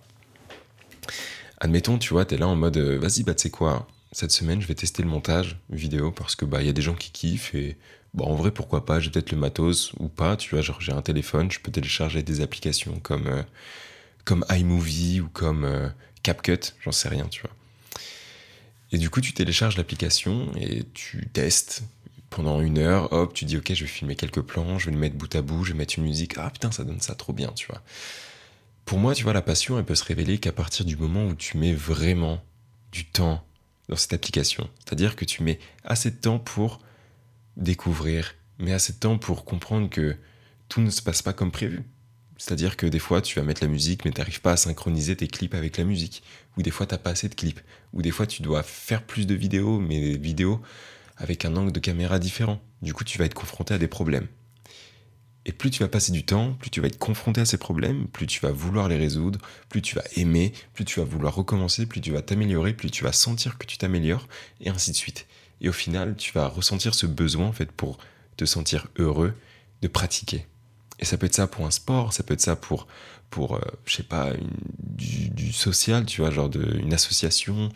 Admettons, 1.60 1.98
tu 1.98 2.14
vois, 2.14 2.26
tu 2.26 2.36
es 2.36 2.38
là 2.38 2.48
en 2.48 2.56
mode 2.56 2.78
euh, 2.78 2.98
vas-y, 3.00 3.24
bah 3.24 3.34
tu 3.34 3.44
sais 3.44 3.50
quoi, 3.50 3.88
cette 4.12 4.31
semaine, 4.31 4.62
je 4.62 4.68
vais 4.68 4.76
tester 4.76 5.04
le 5.04 5.10
montage 5.10 5.58
vidéo 5.70 6.12
parce 6.12 6.36
que 6.36 6.46
bah 6.46 6.64
y 6.64 6.70
a 6.70 6.74
des 6.74 6.81
gens 6.81 6.96
qui 6.96 7.12
kiffent 7.12 7.54
et 7.54 7.78
bon 8.14 8.26
en 8.26 8.36
vrai 8.36 8.52
pourquoi 8.52 8.86
pas, 8.86 9.00
j'ai 9.00 9.10
peut-être 9.10 9.31
le 9.31 9.38
matos 9.38 9.92
ou 10.00 10.08
pas, 10.08 10.38
tu 10.38 10.56
vois, 10.56 10.64
j'ai 10.80 10.94
un 10.94 11.02
téléphone, 11.02 11.52
je 11.52 11.60
peux 11.60 11.72
télécharger 11.72 12.24
des 12.24 12.40
applications 12.42 13.00
comme 13.02 13.28
euh, 13.28 13.44
comme 14.24 14.45
iMovie 14.50 15.19
ou 15.19 15.28
comme 15.28 15.66
euh, 15.66 15.90
CapCut, 16.24 16.74
j'en 16.81 16.92
sais 16.92 17.09
rien, 17.09 17.26
tu 17.26 17.42
vois. 17.42 17.52
Et 18.92 18.98
du 18.98 19.09
coup, 19.09 19.21
tu 19.21 19.33
télécharges 19.33 19.78
l'application 19.78 20.52
et 20.56 20.83
tu 20.94 21.28
testes 21.28 21.83
pendant 22.30 22.62
une 22.62 22.78
heure, 22.78 23.12
hop, 23.12 23.33
tu 23.33 23.45
dis 23.45 23.57
ok, 23.57 23.74
je 23.74 23.81
vais 23.81 23.90
filmer 23.90 24.16
quelques 24.16 24.42
plans, 24.42 24.78
je 24.78 24.88
vais 24.88 24.92
le 24.92 24.98
mettre 24.98 25.16
bout 25.16 25.33
à 25.36 25.42
bout, 25.42 25.64
je 25.64 25.71
vais 25.71 25.78
mettre 25.78 25.98
une 25.98 26.06
musique, 26.06 26.36
ah 26.38 26.50
putain, 26.50 26.71
ça 26.71 26.83
donne 26.83 27.02
ça 27.02 27.16
trop 27.16 27.33
bien, 27.33 27.52
tu 27.56 27.68
vois. 27.68 27.81
Pour 28.86 29.00
moi, 29.00 29.14
tu 29.14 29.24
vois, 29.24 29.33
la 29.33 29.42
passion, 29.42 29.78
elle 29.78 29.86
peut 29.86 29.95
se 29.95 30.04
révéler 30.04 30.40
qu'à 30.40 30.52
partir 30.52 30.86
du 30.86 30.95
moment 30.95 31.26
où 31.26 31.36
tu 31.36 31.57
mets 31.57 31.74
vraiment 31.74 32.42
du 32.92 33.06
temps 33.06 33.44
dans 33.88 33.95
cette 33.95 34.14
application. 34.14 34.69
C'est-à-dire 34.80 35.16
que 35.16 35.26
tu 35.26 35.44
mets 35.44 35.59
assez 35.83 36.12
de 36.12 36.16
temps 36.16 36.40
pour 36.40 36.80
découvrir, 37.57 38.36
mais 38.57 38.74
assez 38.74 38.94
de 38.94 38.98
temps 39.00 39.18
pour 39.18 39.45
comprendre 39.45 39.90
que 39.90 40.16
tout 40.69 40.81
ne 40.81 40.90
se 40.90 41.02
passe 41.02 41.21
pas 41.21 41.33
comme 41.33 41.52
prévu. 41.52 41.83
C'est-à-dire 42.38 42.78
que 42.78 42.86
des 42.86 43.00
fois, 43.00 43.21
tu 43.21 43.38
vas 43.38 43.45
mettre 43.45 43.64
la 43.64 43.68
musique, 43.68 44.06
mais 44.06 44.12
tu 44.12 44.21
n'arrives 44.21 44.42
pas 44.42 44.54
à 44.54 44.57
synchroniser 44.57 45.16
tes 45.16 45.28
clips 45.28 45.54
avec 45.54 45.78
la 45.78 45.83
musique. 45.83 46.24
Ou 46.57 46.62
des 46.62 46.71
fois, 46.71 46.86
tu 46.86 46.94
n'as 46.94 47.00
pas 47.00 47.09
assez 47.09 47.28
de 47.28 47.36
clips. 47.36 47.59
Ou 47.94 48.02
des 48.02 48.12
fois, 48.12 48.26
tu 48.26 48.42
dois 48.42 48.64
faire 48.64 49.04
plus 49.04 49.28
de 49.28 49.36
vidéos, 49.36 49.80
mais 49.80 50.00
des 50.00 50.18
vidéos 50.18 50.62
avec 51.19 51.45
un 51.45 51.56
angle 51.56 51.71
de 51.71 51.80
caméra 51.80 52.18
différent. 52.18 52.59
Du 52.81 52.94
coup, 52.94 53.04
tu 53.04 53.18
vas 53.18 53.26
être 53.26 53.33
confronté 53.33 53.73
à 53.73 53.78
des 53.78 53.88
problèmes. 53.88 54.28
Et 55.45 55.52
plus 55.52 55.69
tu 55.69 55.83
vas 55.83 55.90
passer 55.90 56.11
du 56.11 56.26
temps, 56.26 56.54
plus 56.54 56.69
tu 56.69 56.81
vas 56.81 56.88
être 56.88 56.97
confronté 56.97 57.42
à 57.42 57.45
ces 57.45 57.57
problèmes, 57.57 58.07
plus 58.07 58.28
tu 58.28 58.40
vas 58.40 58.52
vouloir 58.52 58.88
les 58.88 58.97
résoudre, 58.97 59.40
plus 59.69 59.81
tu 59.81 59.95
vas 59.95 60.04
aimer, 60.16 60.54
plus 60.73 60.85
tu 60.85 60.99
vas 60.99 61.06
vouloir 61.06 61.35
recommencer, 61.35 61.85
plus 61.85 62.02
tu 62.02 62.11
vas 62.11 62.21
t'améliorer, 62.21 62.73
plus 62.73 62.92
tu 62.92 63.04
vas 63.04 63.14
sentir 63.14 63.57
que 63.57 63.66
tu 63.66 63.78
t'améliores, 63.78 64.28
et 64.61 64.69
ainsi 64.69 64.92
de 64.92 64.95
suite. 64.95 65.28
Et 65.61 65.69
au 65.69 65.73
final, 65.73 66.16
tu 66.18 66.33
vas 66.33 66.47
ressentir 66.47 66.94
ce 66.94 67.06
besoin, 67.06 67.47
en 67.47 67.54
fait, 67.54 67.71
pour 67.71 67.97
te 68.38 68.45
sentir 68.45 68.88
heureux, 68.97 69.33
de 69.81 69.88
pratiquer. 69.88 70.45
Et 70.99 71.06
ça 71.06 71.18
peut 71.18 71.26
être 71.26 71.35
ça 71.35 71.47
pour 71.47 71.66
un 71.66 71.71
sport, 71.71 72.14
ça 72.14 72.23
peut 72.23 72.33
être 72.33 72.42
ça 72.42 72.56
pour, 72.56 72.88
pour 73.30 73.56
euh, 73.56 73.61
je 73.85 73.95
sais 73.95 74.04
pas, 74.04 74.33
du, 74.80 75.54
social, 75.54 76.06
tu 76.06 76.21
vois, 76.21 76.31
genre 76.31 76.49
de, 76.49 76.78
une 76.78 76.94
association. 76.94 77.69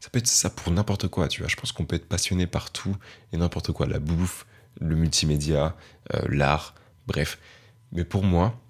Ça 0.00 0.10
peut 0.10 0.18
être 0.18 0.28
ça 0.28 0.50
pour 0.50 0.72
n'importe 0.72 1.08
quoi, 1.08 1.28
tu 1.28 1.40
vois. 1.40 1.48
Je 1.48 1.56
pense 1.56 1.72
qu'on 1.72 1.84
peut 1.84 1.96
être 1.96 2.08
passionné 2.08 2.46
par 2.46 2.70
tout 2.70 2.96
et 3.32 3.36
n'importe 3.36 3.72
quoi. 3.72 3.86
La 3.86 3.98
bouffe, 3.98 4.46
le 4.80 4.94
multimédia, 4.94 5.76
euh, 6.14 6.22
l'art, 6.28 6.74
Bref. 7.08 7.38
Mais 7.90 8.04
pour 8.04 8.22
moi, 8.22 8.60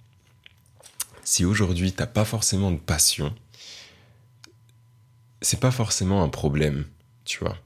si 1.25 1.45
aujourd'hui 1.45 1.93
t'as 1.93 2.07
pas 2.07 2.25
forcément 2.25 2.71
de 2.71 2.79
passion, 2.79 3.35
c'est 5.43 5.59
pas 5.59 5.73
forcément 5.73 6.23
un 6.23 6.29
problème, 6.29 6.85
tu 7.25 7.41
vois. 7.41 7.57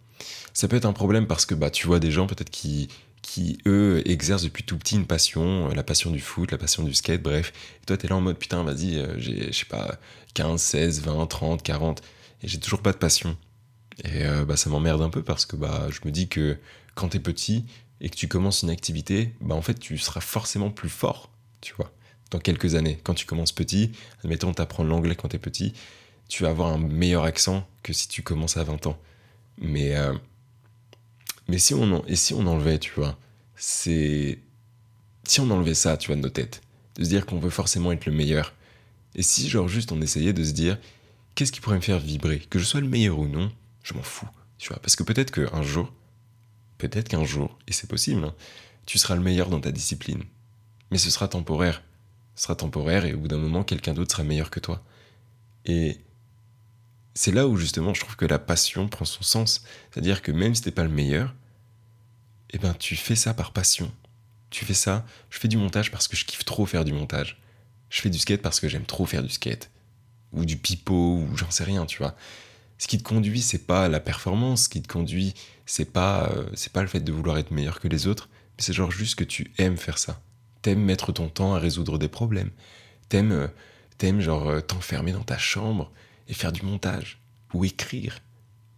Ça 0.54 0.66
peut 0.66 0.76
être 0.76 0.86
un 0.86 0.94
problème 0.94 1.26
parce 1.26 1.44
que 1.44 1.54
bah 1.54 1.70
tu 1.70 1.86
vois 1.86 2.00
des 2.00 2.10
gens 2.10 2.26
peut-être 2.26 2.48
qui, 2.48 2.88
qui, 3.20 3.58
eux, 3.66 4.02
exercent 4.06 4.44
depuis 4.44 4.64
tout 4.64 4.78
petit 4.78 4.96
une 4.96 5.06
passion, 5.06 5.68
euh, 5.68 5.74
la 5.74 5.82
passion 5.82 6.10
du 6.10 6.20
foot, 6.20 6.50
la 6.50 6.58
passion 6.58 6.84
du 6.84 6.94
skate, 6.94 7.22
bref. 7.22 7.52
Et 7.82 7.86
toi, 7.86 7.98
t'es 7.98 8.08
là 8.08 8.16
en 8.16 8.22
mode, 8.22 8.38
putain, 8.38 8.62
vas-y, 8.64 8.96
euh, 8.96 9.18
j'ai, 9.18 9.52
je 9.52 9.58
sais 9.58 9.66
pas, 9.66 9.98
15, 10.34 10.60
16, 10.60 11.02
20, 11.02 11.26
30, 11.26 11.62
40, 11.62 12.02
et 12.42 12.48
j'ai 12.48 12.58
toujours 12.58 12.80
pas 12.80 12.92
de 12.92 12.98
passion. 12.98 13.36
Et 14.02 14.24
euh, 14.24 14.44
bah, 14.44 14.56
ça 14.56 14.70
m'emmerde 14.70 15.02
un 15.02 15.10
peu 15.10 15.22
parce 15.22 15.46
que 15.46 15.56
bah, 15.56 15.88
je 15.90 16.00
me 16.04 16.10
dis 16.10 16.28
que 16.28 16.58
quand 16.94 17.08
t'es 17.10 17.20
petit 17.20 17.64
et 18.00 18.10
que 18.10 18.16
tu 18.16 18.28
commences 18.28 18.62
une 18.62 18.70
activité, 18.70 19.34
bah, 19.40 19.54
en 19.54 19.62
fait, 19.62 19.78
tu 19.78 19.96
seras 19.98 20.20
forcément 20.20 20.70
plus 20.70 20.88
fort, 20.88 21.30
tu 21.60 21.74
vois, 21.74 21.92
dans 22.30 22.38
quelques 22.40 22.74
années. 22.74 22.98
Quand 23.04 23.14
tu 23.14 23.26
commences 23.26 23.52
petit, 23.52 23.92
admettons, 24.24 24.52
t'apprends 24.52 24.84
l'anglais 24.84 25.14
quand 25.14 25.28
t'es 25.28 25.38
petit, 25.38 25.72
tu 26.28 26.42
vas 26.42 26.50
avoir 26.50 26.72
un 26.72 26.78
meilleur 26.78 27.24
accent 27.24 27.66
que 27.82 27.92
si 27.92 28.08
tu 28.08 28.22
commences 28.22 28.56
à 28.56 28.64
20 28.64 28.86
ans. 28.86 28.98
Mais, 29.58 29.94
euh, 29.96 30.14
mais 31.48 31.58
si 31.58 31.74
on 31.74 31.82
en- 31.92 32.04
et 32.06 32.16
si 32.16 32.34
on 32.34 32.46
enlevait, 32.46 32.78
tu 32.78 32.92
vois, 32.94 33.18
c'est. 33.56 34.38
Si 35.24 35.40
on 35.40 35.50
enlevait 35.50 35.74
ça, 35.74 35.96
tu 35.96 36.08
vois, 36.08 36.16
de 36.16 36.22
nos 36.22 36.30
têtes, 36.30 36.62
de 36.96 37.04
se 37.04 37.08
dire 37.08 37.26
qu'on 37.26 37.38
veut 37.38 37.50
forcément 37.50 37.92
être 37.92 38.06
le 38.06 38.12
meilleur, 38.12 38.54
et 39.16 39.22
si, 39.22 39.48
genre, 39.48 39.68
juste 39.68 39.92
on 39.92 40.00
essayait 40.02 40.32
de 40.34 40.44
se 40.44 40.52
dire, 40.52 40.78
qu'est-ce 41.34 41.52
qui 41.52 41.60
pourrait 41.60 41.76
me 41.76 41.82
faire 41.82 41.98
vibrer? 42.00 42.40
Que 42.50 42.58
je 42.58 42.64
sois 42.64 42.80
le 42.80 42.88
meilleur 42.88 43.18
ou 43.18 43.28
non, 43.28 43.52
je 43.82 43.94
m'en 43.94 44.02
fous, 44.02 44.28
tu 44.58 44.68
vois, 44.68 44.78
parce 44.80 44.96
que 44.96 45.02
peut-être 45.02 45.30
qu'un 45.30 45.62
jour, 45.62 45.92
peut-être 46.78 47.08
qu'un 47.08 47.24
jour, 47.24 47.58
et 47.66 47.72
c'est 47.72 47.88
possible, 47.88 48.24
hein, 48.24 48.34
tu 48.86 48.98
seras 48.98 49.14
le 49.14 49.22
meilleur 49.22 49.48
dans 49.48 49.60
ta 49.60 49.72
discipline. 49.72 50.24
Mais 50.90 50.98
ce 50.98 51.10
sera 51.10 51.28
temporaire. 51.28 51.82
Ce 52.34 52.44
sera 52.44 52.56
temporaire, 52.56 53.04
et 53.04 53.14
au 53.14 53.18
bout 53.18 53.28
d'un 53.28 53.38
moment, 53.38 53.64
quelqu'un 53.64 53.94
d'autre 53.94 54.12
sera 54.12 54.24
meilleur 54.24 54.50
que 54.50 54.60
toi. 54.60 54.82
Et 55.64 56.00
c'est 57.14 57.32
là 57.32 57.46
où 57.46 57.56
justement 57.56 57.94
je 57.94 58.00
trouve 58.00 58.16
que 58.16 58.24
la 58.24 58.38
passion 58.38 58.88
prend 58.88 59.04
son 59.04 59.22
sens. 59.22 59.64
C'est-à-dire 59.90 60.22
que 60.22 60.32
même 60.32 60.54
si 60.54 60.62
t'es 60.62 60.70
pas 60.70 60.84
le 60.84 60.90
meilleur, 60.90 61.34
eh 62.50 62.58
ben 62.58 62.74
tu 62.74 62.96
fais 62.96 63.16
ça 63.16 63.34
par 63.34 63.52
passion. 63.52 63.92
Tu 64.50 64.64
fais 64.64 64.74
ça, 64.74 65.06
je 65.30 65.38
fais 65.38 65.48
du 65.48 65.56
montage 65.56 65.90
parce 65.90 66.08
que 66.08 66.16
je 66.16 66.24
kiffe 66.24 66.44
trop 66.44 66.66
faire 66.66 66.84
du 66.84 66.92
montage. 66.92 67.40
Je 67.90 68.00
fais 68.00 68.10
du 68.10 68.18
skate 68.18 68.42
parce 68.42 68.60
que 68.60 68.68
j'aime 68.68 68.84
trop 68.84 69.06
faire 69.06 69.22
du 69.22 69.30
skate. 69.30 69.70
Ou 70.32 70.44
du 70.44 70.56
pipeau, 70.56 71.18
ou 71.18 71.36
j'en 71.36 71.50
sais 71.50 71.64
rien, 71.64 71.84
tu 71.86 71.98
vois. 71.98 72.14
Ce 72.82 72.88
qui 72.88 72.98
te 72.98 73.04
conduit, 73.04 73.42
c'est 73.42 73.64
pas 73.64 73.88
la 73.88 74.00
performance, 74.00 74.64
ce 74.64 74.68
qui 74.68 74.82
te 74.82 74.92
conduit, 74.92 75.34
c'est 75.66 75.84
pas, 75.84 76.28
euh, 76.32 76.50
c'est 76.54 76.72
pas 76.72 76.82
le 76.82 76.88
fait 76.88 76.98
de 76.98 77.12
vouloir 77.12 77.38
être 77.38 77.52
meilleur 77.52 77.78
que 77.78 77.86
les 77.86 78.08
autres, 78.08 78.28
mais 78.56 78.64
c'est 78.64 78.72
genre 78.72 78.90
juste 78.90 79.14
que 79.14 79.22
tu 79.22 79.52
aimes 79.58 79.76
faire 79.76 79.98
ça. 79.98 80.20
T'aimes 80.62 80.82
mettre 80.82 81.12
ton 81.12 81.28
temps 81.28 81.54
à 81.54 81.60
résoudre 81.60 81.96
des 81.96 82.08
problèmes. 82.08 82.50
T'aimes, 83.08 83.30
euh, 83.30 83.46
t'aimes 83.98 84.20
genre 84.20 84.48
euh, 84.48 84.60
t'enfermer 84.60 85.12
dans 85.12 85.22
ta 85.22 85.38
chambre 85.38 85.92
et 86.26 86.34
faire 86.34 86.50
du 86.50 86.62
montage, 86.62 87.20
ou 87.54 87.64
écrire, 87.64 88.18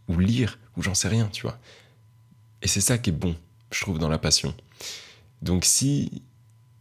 ou 0.08 0.18
lire, 0.18 0.58
ou 0.76 0.82
j'en 0.82 0.94
sais 0.94 1.08
rien, 1.08 1.28
tu 1.32 1.40
vois. 1.40 1.58
Et 2.60 2.68
c'est 2.68 2.82
ça 2.82 2.98
qui 2.98 3.08
est 3.08 3.14
bon, 3.14 3.34
je 3.70 3.80
trouve, 3.80 3.98
dans 3.98 4.10
la 4.10 4.18
passion. 4.18 4.54
Donc 5.40 5.64
si 5.64 6.20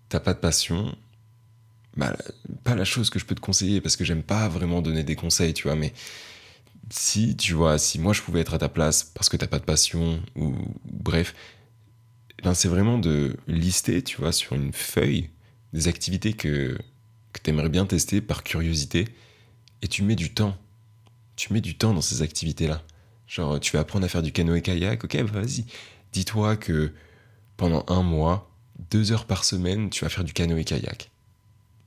t'as 0.10 0.20
pas 0.20 0.34
de 0.34 0.40
passion, 0.40 0.94
bah, 1.96 2.18
pas 2.66 2.76
la 2.76 2.84
chose 2.84 3.10
que 3.10 3.18
je 3.18 3.24
peux 3.24 3.36
te 3.36 3.40
conseiller, 3.40 3.80
parce 3.80 3.96
que 3.96 4.04
j'aime 4.04 4.24
pas 4.24 4.50
vraiment 4.50 4.82
donner 4.82 5.06
des 5.06 5.16
conseils, 5.16 5.54
tu 5.54 5.64
vois, 5.64 5.78
mais 5.78 5.94
si, 6.90 7.36
tu 7.38 7.54
vois, 7.54 7.78
si 7.78 8.00
moi 8.00 8.14
je 8.14 8.22
pouvais 8.22 8.42
être 8.42 8.54
à 8.54 8.60
ta 8.60 8.70
place 8.70 9.04
parce 9.04 9.30
que 9.30 9.38
t'as 9.38 9.48
pas 9.48 9.60
de 9.60 9.66
passion, 9.66 10.22
ou 10.36 10.54
bref, 10.86 11.34
ben 12.44 12.54
c'est 12.54 12.68
vraiment 12.68 12.98
de 12.98 13.38
lister, 13.48 14.04
tu 14.04 14.18
vois, 14.18 14.32
sur 14.32 14.54
une 14.54 14.74
feuille, 14.74 15.30
des 15.74 15.88
activités 15.88 16.34
que, 16.34 16.78
que 17.32 17.42
t'aimerais 17.42 17.70
bien 17.70 17.86
tester 17.86 18.22
par 18.22 18.44
curiosité, 18.44 19.08
et 19.82 19.88
tu 19.88 20.04
mets 20.04 20.16
du 20.16 20.34
temps. 20.34 20.58
Tu 21.36 21.52
mets 21.52 21.62
du 21.62 21.76
temps 21.76 21.94
dans 21.94 22.02
ces 22.02 22.22
activités-là. 22.22 22.84
Genre, 23.28 23.60
tu 23.60 23.72
vas 23.72 23.80
apprendre 23.82 24.06
à 24.06 24.10
faire 24.10 24.22
du 24.22 24.32
canoë-kayak, 24.32 25.04
ok, 25.04 25.24
bah 25.24 25.42
vas-y. 25.42 25.66
Dis-toi 26.12 26.58
que 26.58 26.94
pendant 27.58 27.84
un 27.88 28.04
mois, 28.04 28.52
deux 28.92 29.12
heures 29.12 29.26
par 29.26 29.44
semaine, 29.44 29.90
tu 29.90 30.06
vas 30.06 30.10
faire 30.10 30.24
du 30.24 30.34
canoë-kayak. 30.34 31.10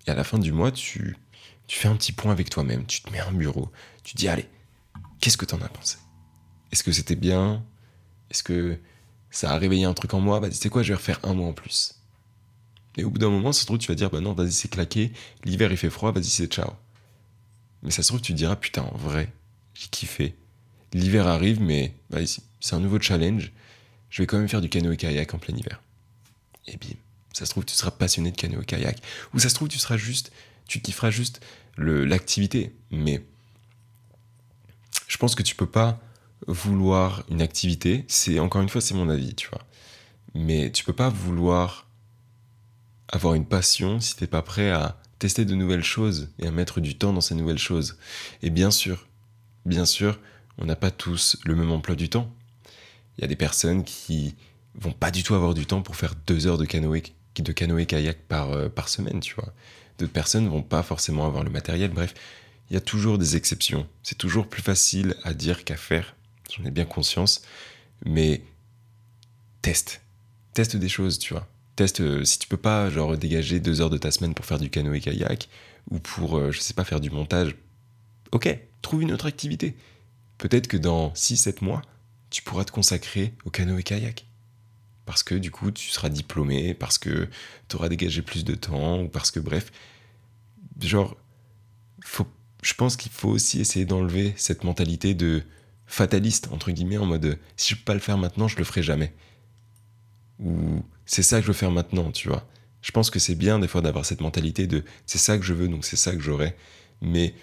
Et 0.07 0.11
à 0.11 0.15
la 0.15 0.25
fin 0.25 0.39
du 0.39 0.53
mois, 0.53 0.73
tu, 0.73 1.17
tu 1.67 1.79
fais 1.79 1.89
un 1.89 1.97
petit 1.97 2.13
point 2.13 2.33
avec 2.33 2.51
toi-même. 2.51 2.87
Tu 2.87 3.03
te 3.03 3.11
mets 3.11 3.21
un 3.21 3.33
bureau. 3.33 3.71
Tu 4.03 4.17
dis, 4.17 4.29
allez, 4.29 4.49
qu'est-ce 5.21 5.37
que 5.37 5.45
t'en 5.45 5.61
as 5.61 5.69
pensé? 5.69 5.99
Est-ce 6.73 6.83
que 6.83 6.93
c'était 6.93 7.17
bien? 7.17 7.65
Est-ce 8.31 8.43
que 8.43 8.79
ça 9.31 9.53
a 9.53 9.59
réveillé 9.59 9.85
un 9.85 9.95
truc 9.95 10.15
en 10.15 10.21
moi? 10.21 10.41
Bah, 10.41 10.49
tu 10.49 10.57
sais 10.57 10.69
quoi, 10.69 10.83
je 10.83 10.89
vais 10.89 10.95
refaire 10.97 11.21
un 11.23 11.35
mois 11.35 11.49
en 11.49 11.53
plus. 11.53 11.95
Et 12.97 13.05
au 13.05 13.11
bout 13.11 13.19
d'un 13.19 13.31
moment, 13.31 13.53
ça 13.53 13.61
se 13.61 13.67
trouve, 13.67 13.79
tu 13.79 13.89
vas 13.89 13.95
dire, 13.95 14.11
bah 14.11 14.21
non, 14.21 14.33
vas-y, 14.33 14.53
c'est 14.53 14.69
claqué. 14.69 15.13
L'hiver, 15.45 15.71
il 15.71 15.77
fait 15.77 15.91
froid, 15.91 16.13
vas-y, 16.13 16.25
c'est 16.25 16.47
ciao. 16.47 16.73
Mais 17.83 17.91
ça 17.91 18.03
se 18.03 18.09
trouve, 18.09 18.23
tu 18.23 18.33
diras, 18.33 18.57
putain, 18.57 18.83
en 18.83 18.97
vrai, 18.97 19.33
j'ai 19.75 19.89
kiffé. 19.89 20.35
L'hiver 20.93 21.27
arrive, 21.27 21.61
mais 21.61 21.95
vas-y, 22.09 22.39
c'est 22.61 22.75
un 22.75 22.81
nouveau 22.81 22.99
challenge. 22.99 23.53
Je 24.09 24.23
vais 24.23 24.27
quand 24.27 24.39
même 24.39 24.49
faire 24.49 24.63
du 24.63 24.71
canoë-kayak 24.71 25.35
en 25.35 25.39
plein 25.39 25.55
hiver. 25.55 25.83
Et 26.67 26.79
bim, 26.79 26.97
ça 27.33 27.45
se 27.45 27.51
trouve, 27.51 27.67
tu 27.67 27.75
seras 27.75 27.91
passionné 27.91 28.31
de 28.31 28.37
canoë-kayak. 28.37 28.99
Ou 29.35 29.39
ça 29.39 29.51
se 29.51 29.55
trouve, 29.55 29.69
tu 29.69 29.79
seras 29.79 29.99
juste, 29.99 30.33
tu 30.67 30.81
kifferas 30.81 31.11
juste 31.11 31.41
l'activité. 31.77 32.75
Mais 32.91 33.23
je 35.17 35.19
pense 35.19 35.35
que 35.35 35.43
tu 35.43 35.55
peux 35.55 35.65
pas 35.65 35.99
vouloir 36.47 37.25
une 37.31 37.41
activité. 37.41 38.05
C'est 38.07 38.39
encore 38.39 38.61
une 38.61 38.69
fois, 38.69 38.83
c'est 38.83 38.93
mon 38.93 39.09
avis, 39.09 39.35
tu 39.35 39.49
vois. 39.49 39.63
Mais 40.35 40.71
tu 40.71 40.85
peux 40.85 40.93
pas 40.93 41.09
vouloir 41.09 41.89
avoir 43.09 43.33
une 43.33 43.47
passion 43.47 43.99
si 43.99 44.15
t'es 44.15 44.27
pas 44.27 44.43
prêt 44.43 44.71
à 44.71 45.01
tester 45.19 45.47
de 45.47 45.55
nouvelles 45.55 45.83
choses 45.83 46.29
et 46.39 46.47
à 46.47 46.51
mettre 46.51 46.83
du 46.83 46.99
temps 46.99 47.15
dans 47.15 47.23
ces 47.23 47.35
nouvelles 47.35 47.57
choses. 47.57 47.97
Et 48.43 48.51
bien 48.51 48.71
sûr, 48.71 49.07
bien 49.65 49.87
sûr, 49.87 50.21
on 50.59 50.67
n'a 50.67 50.77
pas 50.77 50.91
tous 50.91 51.39
le 51.47 51.57
même 51.57 51.71
emploi 51.71 51.97
du 51.97 52.11
temps. 52.11 52.31
Il 53.17 53.23
y 53.23 53.25
a 53.25 53.29
des 53.29 53.37
personnes 53.37 53.85
qui 53.85 54.35
vont 54.75 54.93
pas 54.93 55.11
du 55.11 55.23
tout 55.23 55.35
avoir 55.35 55.55
du 55.55 55.65
temps 55.65 55.81
pour 55.81 55.97
faire 55.97 56.13
deux 56.27 56.47
heures 56.47 56.59
de 56.59 56.67
canoë, 56.67 57.87
kayak 57.87 58.19
par, 58.29 58.53
euh, 58.53 58.69
par 58.69 58.91
semaine, 58.91 59.21
tu 59.21 59.35
vois. 59.35 59.55
D'autres 59.99 60.13
personnes 60.13 60.47
vont 60.47 60.63
pas 60.63 60.83
forcément 60.83 61.25
avoir 61.25 61.43
le 61.43 61.49
matériel. 61.49 61.91
Bref, 61.91 62.13
il 62.71 62.75
y 62.75 62.77
a 62.77 62.81
toujours 62.81 63.19
des 63.19 63.37
exceptions. 63.37 63.87
C'est 64.03 64.19
toujours 64.19 64.49
plus 64.49 64.63
facile 64.63 65.17
à 65.25 65.35
dire 65.35 65.65
qu'à 65.65 65.77
faire. 65.77 66.17
J'en 66.55 66.65
ai 66.65 66.71
bien 66.71 66.85
conscience. 66.85 67.43
Mais 68.05 68.43
teste. 69.63 70.03
Teste 70.55 70.77
des 70.77 70.89
choses, 70.89 71.19
tu 71.19 71.35
vois. 71.35 71.49
Teste, 71.77 72.01
euh, 72.01 72.25
si 72.25 72.39
tu 72.39 72.49
peux 72.49 72.57
pas, 72.57 72.89
genre, 72.91 73.17
dégager 73.17 73.61
deux 73.61 73.81
heures 73.81 73.91
de 73.91 73.99
ta 73.99 74.11
semaine 74.11 74.35
pour 74.35 74.47
faire 74.47 74.59
du 74.59 74.71
canoë-kayak, 74.71 75.49
ou 75.91 75.99
pour, 75.99 76.39
euh, 76.39 76.51
je 76.51 76.61
sais 76.61 76.75
pas, 76.75 76.85
faire 76.85 77.01
du 77.01 77.11
montage, 77.11 77.55
ok, 78.33 78.59
trouve 78.83 79.03
une 79.03 79.13
autre 79.13 79.27
activité. 79.27 79.77
Peut-être 80.39 80.67
que 80.67 80.77
dans 80.77 81.11
6-7 81.15 81.63
mois, 81.63 81.83
tu 82.31 82.43
pourras 82.43 82.65
te 82.65 82.73
consacrer 82.73 83.35
au 83.45 83.51
canoë-kayak. 83.51 84.27
Parce 85.05 85.23
que 85.23 85.35
du 85.35 85.51
coup, 85.51 85.71
tu 85.71 85.91
seras 85.91 86.09
diplômé, 86.09 86.75
parce 86.75 86.99
que 86.99 87.29
tu 87.69 87.77
auras 87.77 87.89
dégagé 87.89 88.23
plus 88.23 88.45
de 88.45 88.55
temps, 88.55 89.03
ou 89.03 89.09
parce 89.09 89.31
que, 89.31 89.39
bref, 89.39 89.71
genre, 90.81 91.17
faut, 92.03 92.27
je 92.67 92.75
pense 92.75 92.97
qu'il 92.97 93.13
faut 93.13 93.29
aussi 93.29 93.61
essayer 93.61 93.85
d'enlever 93.85 94.35
cette 94.37 94.65
mentalité 94.65 95.15
de 95.15 95.45
fataliste, 95.87 96.49
entre 96.51 96.73
guillemets, 96.73 96.99
en 96.99 97.07
mode 97.07 97.39
si 97.57 97.71
je 97.71 97.77
peux 97.77 97.85
pas 97.85 97.95
le 97.95 98.01
faire 98.01 98.19
maintenant, 98.19 98.49
je 98.49 98.57
le 98.57 98.65
ferai 98.65 98.83
jamais. 98.83 99.15
Ou 100.41 100.83
c'est 101.05 101.23
ça 101.23 101.37
que 101.37 101.43
je 101.43 101.47
veux 101.47 101.57
faire 101.57 101.71
maintenant, 101.71 102.11
tu 102.11 102.29
vois. 102.29 102.45
Je 102.83 102.91
pense 102.91 103.09
que 103.09 103.21
c'est 103.21 103.37
bien 103.37 103.61
des 103.61 103.69
fois 103.69 103.83
d'avoir 103.83 104.05
cette 104.05 104.21
mentalité 104.21 104.67
de 104.67 104.83
c'est 105.07 105.19
ça 105.19 105.39
que 105.39 105.45
je 105.45 105.55
veux, 105.55 105.69
donc 105.69 105.85
c'est 105.85 105.95
ça 105.95 106.11
que 106.11 106.19
j'aurai. 106.19 106.57
Mais 107.01 107.35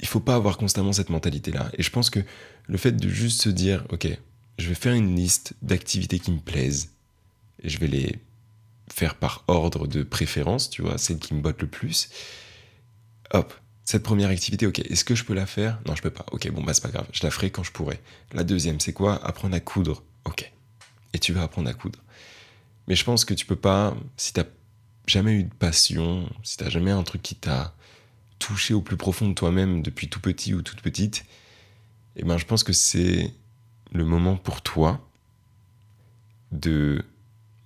il 0.00 0.06
faut 0.06 0.20
pas 0.20 0.34
avoir 0.34 0.56
constamment 0.56 0.94
cette 0.94 1.10
mentalité-là. 1.10 1.70
Et 1.76 1.82
je 1.82 1.90
pense 1.90 2.08
que 2.08 2.20
le 2.68 2.78
fait 2.78 2.92
de 2.92 3.08
juste 3.10 3.42
se 3.42 3.50
dire, 3.50 3.84
ok, 3.90 4.08
je 4.56 4.66
vais 4.66 4.74
faire 4.74 4.94
une 4.94 5.14
liste 5.14 5.52
d'activités 5.60 6.20
qui 6.20 6.30
me 6.30 6.40
plaisent, 6.40 6.94
et 7.62 7.68
je 7.68 7.78
vais 7.80 7.86
les 7.86 8.18
faire 8.90 9.14
par 9.14 9.44
ordre 9.46 9.86
de 9.86 10.04
préférence, 10.04 10.70
tu 10.70 10.80
vois, 10.80 10.96
celle 10.96 11.18
qui 11.18 11.34
me 11.34 11.42
botte 11.42 11.60
le 11.60 11.68
plus. 11.68 12.08
Hop, 13.32 13.54
cette 13.84 14.02
première 14.02 14.30
activité, 14.30 14.66
ok, 14.66 14.80
est-ce 14.80 15.04
que 15.04 15.14
je 15.14 15.24
peux 15.24 15.34
la 15.34 15.46
faire? 15.46 15.80
Non, 15.86 15.94
je 15.94 16.02
peux 16.02 16.10
pas. 16.10 16.26
Ok, 16.32 16.50
bon, 16.50 16.62
bah 16.62 16.74
c'est 16.74 16.82
pas 16.82 16.90
grave, 16.90 17.06
je 17.12 17.22
la 17.22 17.30
ferai 17.30 17.50
quand 17.50 17.62
je 17.62 17.72
pourrai. 17.72 18.00
La 18.32 18.44
deuxième, 18.44 18.80
c'est 18.80 18.92
quoi? 18.92 19.24
Apprendre 19.24 19.54
à 19.54 19.60
coudre. 19.60 20.02
Ok. 20.24 20.50
Et 21.12 21.18
tu 21.18 21.32
vas 21.32 21.42
apprendre 21.42 21.68
à 21.68 21.74
coudre. 21.74 21.98
Mais 22.88 22.94
je 22.94 23.04
pense 23.04 23.24
que 23.24 23.34
tu 23.34 23.46
peux 23.46 23.56
pas, 23.56 23.96
si 24.16 24.32
t'as 24.32 24.44
jamais 25.06 25.32
eu 25.32 25.44
de 25.44 25.54
passion, 25.54 26.28
si 26.42 26.56
t'as 26.56 26.68
jamais 26.68 26.90
un 26.90 27.02
truc 27.02 27.22
qui 27.22 27.34
t'a 27.34 27.74
touché 28.38 28.74
au 28.74 28.80
plus 28.80 28.96
profond 28.96 29.28
de 29.28 29.34
toi-même 29.34 29.82
depuis 29.82 30.08
tout 30.08 30.20
petit 30.20 30.54
ou 30.54 30.62
toute 30.62 30.80
petite, 30.80 31.24
eh 32.16 32.24
ben 32.24 32.38
je 32.38 32.46
pense 32.46 32.64
que 32.64 32.72
c'est 32.72 33.32
le 33.92 34.04
moment 34.04 34.36
pour 34.36 34.62
toi 34.62 35.06
de 36.52 37.04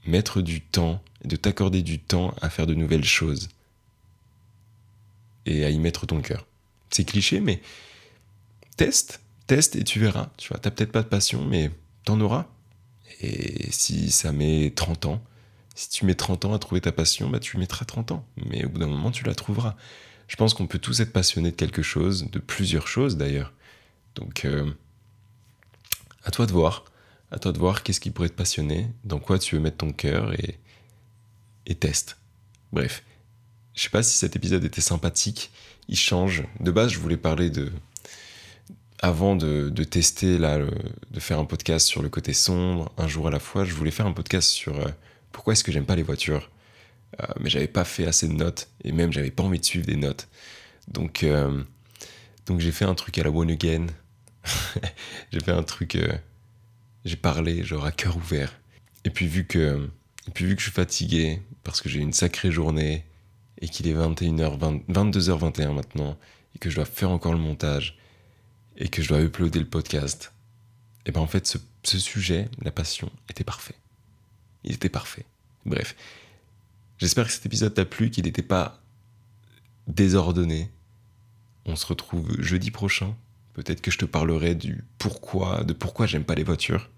mettre 0.06 0.42
du 0.42 0.60
temps 0.60 1.02
de 1.24 1.36
t'accorder 1.36 1.82
du 1.82 1.98
temps 1.98 2.34
à 2.42 2.50
faire 2.50 2.66
de 2.66 2.74
nouvelles 2.74 3.04
choses 3.04 3.48
et 5.46 5.64
à 5.64 5.70
y 5.70 5.78
mettre 5.78 6.06
ton 6.06 6.20
cœur. 6.20 6.46
C'est 6.90 7.04
cliché, 7.04 7.40
mais 7.40 7.60
teste, 8.76 9.20
teste 9.46 9.76
et 9.76 9.84
tu 9.84 10.00
verras. 10.00 10.30
Tu 10.36 10.48
vois, 10.48 10.58
t'as 10.58 10.70
peut-être 10.70 10.92
pas 10.92 11.02
de 11.02 11.08
passion, 11.08 11.44
mais 11.44 11.70
t'en 12.04 12.20
auras. 12.20 12.46
Et 13.20 13.70
si 13.70 14.10
ça 14.10 14.32
met 14.32 14.72
30 14.74 15.06
ans, 15.06 15.22
si 15.74 15.88
tu 15.88 16.06
mets 16.06 16.14
30 16.14 16.44
ans 16.44 16.54
à 16.54 16.58
trouver 16.58 16.80
ta 16.80 16.92
passion, 16.92 17.28
bah 17.30 17.40
tu 17.40 17.58
mettras 17.58 17.84
30 17.84 18.12
ans. 18.12 18.26
Mais 18.46 18.64
au 18.64 18.68
bout 18.68 18.78
d'un 18.78 18.86
moment, 18.86 19.10
tu 19.10 19.24
la 19.24 19.34
trouveras. 19.34 19.76
Je 20.28 20.36
pense 20.36 20.54
qu'on 20.54 20.66
peut 20.66 20.78
tous 20.78 21.00
être 21.00 21.12
passionnés 21.12 21.50
de 21.50 21.56
quelque 21.56 21.82
chose, 21.82 22.30
de 22.30 22.38
plusieurs 22.38 22.86
choses 22.86 23.16
d'ailleurs. 23.16 23.52
Donc, 24.14 24.44
euh, 24.44 24.70
à 26.24 26.30
toi 26.30 26.46
de 26.46 26.52
voir, 26.52 26.84
À 27.30 27.38
toi 27.38 27.52
de 27.52 27.58
voir 27.58 27.82
qu'est-ce 27.82 28.00
qui 28.00 28.10
pourrait 28.10 28.28
te 28.28 28.34
passionner, 28.34 28.88
dans 29.02 29.18
quoi 29.18 29.38
tu 29.38 29.56
veux 29.56 29.60
mettre 29.60 29.78
ton 29.78 29.92
cœur 29.92 30.32
et, 30.34 30.58
et 31.66 31.74
teste. 31.74 32.18
Bref, 32.72 33.02
je 33.74 33.82
sais 33.82 33.90
pas 33.90 34.02
si 34.02 34.16
cet 34.16 34.36
épisode 34.36 34.64
était 34.64 34.80
sympathique, 34.80 35.50
il 35.88 35.96
change. 35.96 36.44
De 36.60 36.70
base, 36.70 36.92
je 36.92 36.98
voulais 36.98 37.16
parler 37.16 37.50
de. 37.50 37.72
Avant 39.00 39.36
de, 39.36 39.68
tester, 39.84 40.38
là, 40.38 40.58
de 40.58 41.20
faire 41.20 41.38
un 41.38 41.44
podcast 41.44 41.86
sur 41.86 42.00
le 42.00 42.08
côté 42.08 42.32
sombre, 42.32 42.90
un 42.96 43.06
jour 43.06 43.28
à 43.28 43.30
la 43.30 43.40
fois, 43.40 43.64
je 43.64 43.74
voulais 43.74 43.90
faire 43.90 44.06
un 44.06 44.12
podcast 44.12 44.48
sur 44.48 44.78
euh, 44.78 44.88
pourquoi 45.30 45.52
est-ce 45.52 45.62
que 45.62 45.72
j'aime 45.72 45.84
pas 45.84 45.96
les 45.96 46.02
voitures? 46.02 46.50
Euh, 47.20 47.26
mais 47.38 47.50
j'avais 47.50 47.68
pas 47.68 47.84
fait 47.84 48.06
assez 48.06 48.28
de 48.28 48.32
notes, 48.32 48.68
et 48.82 48.92
même 48.92 49.12
j'avais 49.12 49.30
pas 49.30 49.42
envie 49.42 49.58
de 49.58 49.64
suivre 49.64 49.84
des 49.84 49.96
notes. 49.96 50.28
Donc, 50.88 51.22
euh, 51.22 51.62
donc 52.46 52.60
j'ai 52.60 52.72
fait 52.72 52.86
un 52.86 52.94
truc 52.94 53.18
à 53.18 53.24
la 53.24 53.30
one 53.30 53.50
again. 53.50 53.86
j'ai 55.32 55.40
fait 55.40 55.52
un 55.52 55.62
truc. 55.62 55.98
j'ai 57.04 57.16
parlé, 57.16 57.62
genre 57.62 57.84
à 57.84 57.92
cœur 57.92 58.16
ouvert. 58.16 58.54
Et 59.04 59.10
puis 59.10 59.26
vu 59.26 59.44
que. 59.44 59.90
Et 60.28 60.30
puis 60.30 60.46
vu 60.46 60.54
que 60.54 60.62
je 60.62 60.66
suis 60.66 60.74
fatigué, 60.74 61.42
parce 61.62 61.82
que 61.82 61.90
j'ai 61.90 61.98
eu 61.98 62.02
une 62.02 62.14
sacrée 62.14 62.50
journée, 62.50 63.04
et 63.60 63.68
qu'il 63.68 63.88
est 63.88 63.94
21h, 63.94 64.82
22h21 64.88 65.74
maintenant, 65.74 66.18
et 66.54 66.58
que 66.58 66.70
je 66.70 66.76
dois 66.76 66.84
faire 66.84 67.10
encore 67.10 67.32
le 67.32 67.38
montage, 67.38 67.98
et 68.76 68.88
que 68.88 69.02
je 69.02 69.08
dois 69.08 69.20
uploader 69.20 69.60
le 69.60 69.68
podcast, 69.68 70.32
et 71.06 71.12
ben 71.12 71.20
en 71.20 71.26
fait, 71.26 71.46
ce, 71.46 71.58
ce 71.82 71.98
sujet, 71.98 72.48
la 72.62 72.70
passion, 72.70 73.10
était 73.28 73.44
parfait. 73.44 73.74
Il 74.64 74.72
était 74.72 74.88
parfait. 74.88 75.26
Bref. 75.66 75.94
J'espère 76.98 77.26
que 77.26 77.32
cet 77.32 77.44
épisode 77.44 77.74
t'a 77.74 77.84
plu, 77.84 78.10
qu'il 78.10 78.24
n'était 78.24 78.42
pas 78.42 78.82
désordonné. 79.86 80.70
On 81.66 81.76
se 81.76 81.86
retrouve 81.86 82.40
jeudi 82.40 82.70
prochain. 82.70 83.14
Peut-être 83.52 83.80
que 83.80 83.90
je 83.90 83.98
te 83.98 84.04
parlerai 84.04 84.54
du 84.54 84.84
pourquoi, 84.98 85.64
de 85.64 85.72
pourquoi 85.72 86.06
j'aime 86.06 86.24
pas 86.24 86.34
les 86.34 86.44
voitures. 86.44 86.90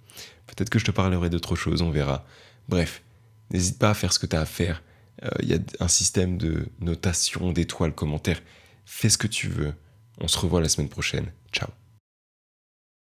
Peut-être 0.47 0.71
que 0.71 0.79
je 0.79 0.85
te 0.85 0.91
parlerai 0.91 1.29
d'autre 1.29 1.57
chose, 1.57 1.83
on 1.83 1.91
verra. 1.91 2.25
Bref, 2.69 3.03
n'hésite 3.51 3.79
pas 3.79 3.91
à 3.91 3.95
faire 3.95 4.13
ce 4.13 4.19
que 4.19 4.27
tu 4.27 4.37
as 4.37 4.41
à 4.41 4.47
faire 4.47 4.83
il 5.23 5.53
euh, 5.53 5.55
y 5.55 5.55
a 5.55 5.59
un 5.81 5.89
système 5.89 6.37
de 6.37 6.69
notation, 6.81 7.53
d'étoiles, 7.53 7.95
commentaires. 7.95 8.43
Fais 8.85 9.09
ce 9.09 9.19
que 9.19 9.27
tu 9.27 9.49
veux. 9.49 9.75
On 10.19 10.29
se 10.29 10.39
revoit 10.39 10.61
la 10.61 10.69
semaine 10.69 10.89
prochaine. 10.89 11.33
Ciao. 11.53 11.69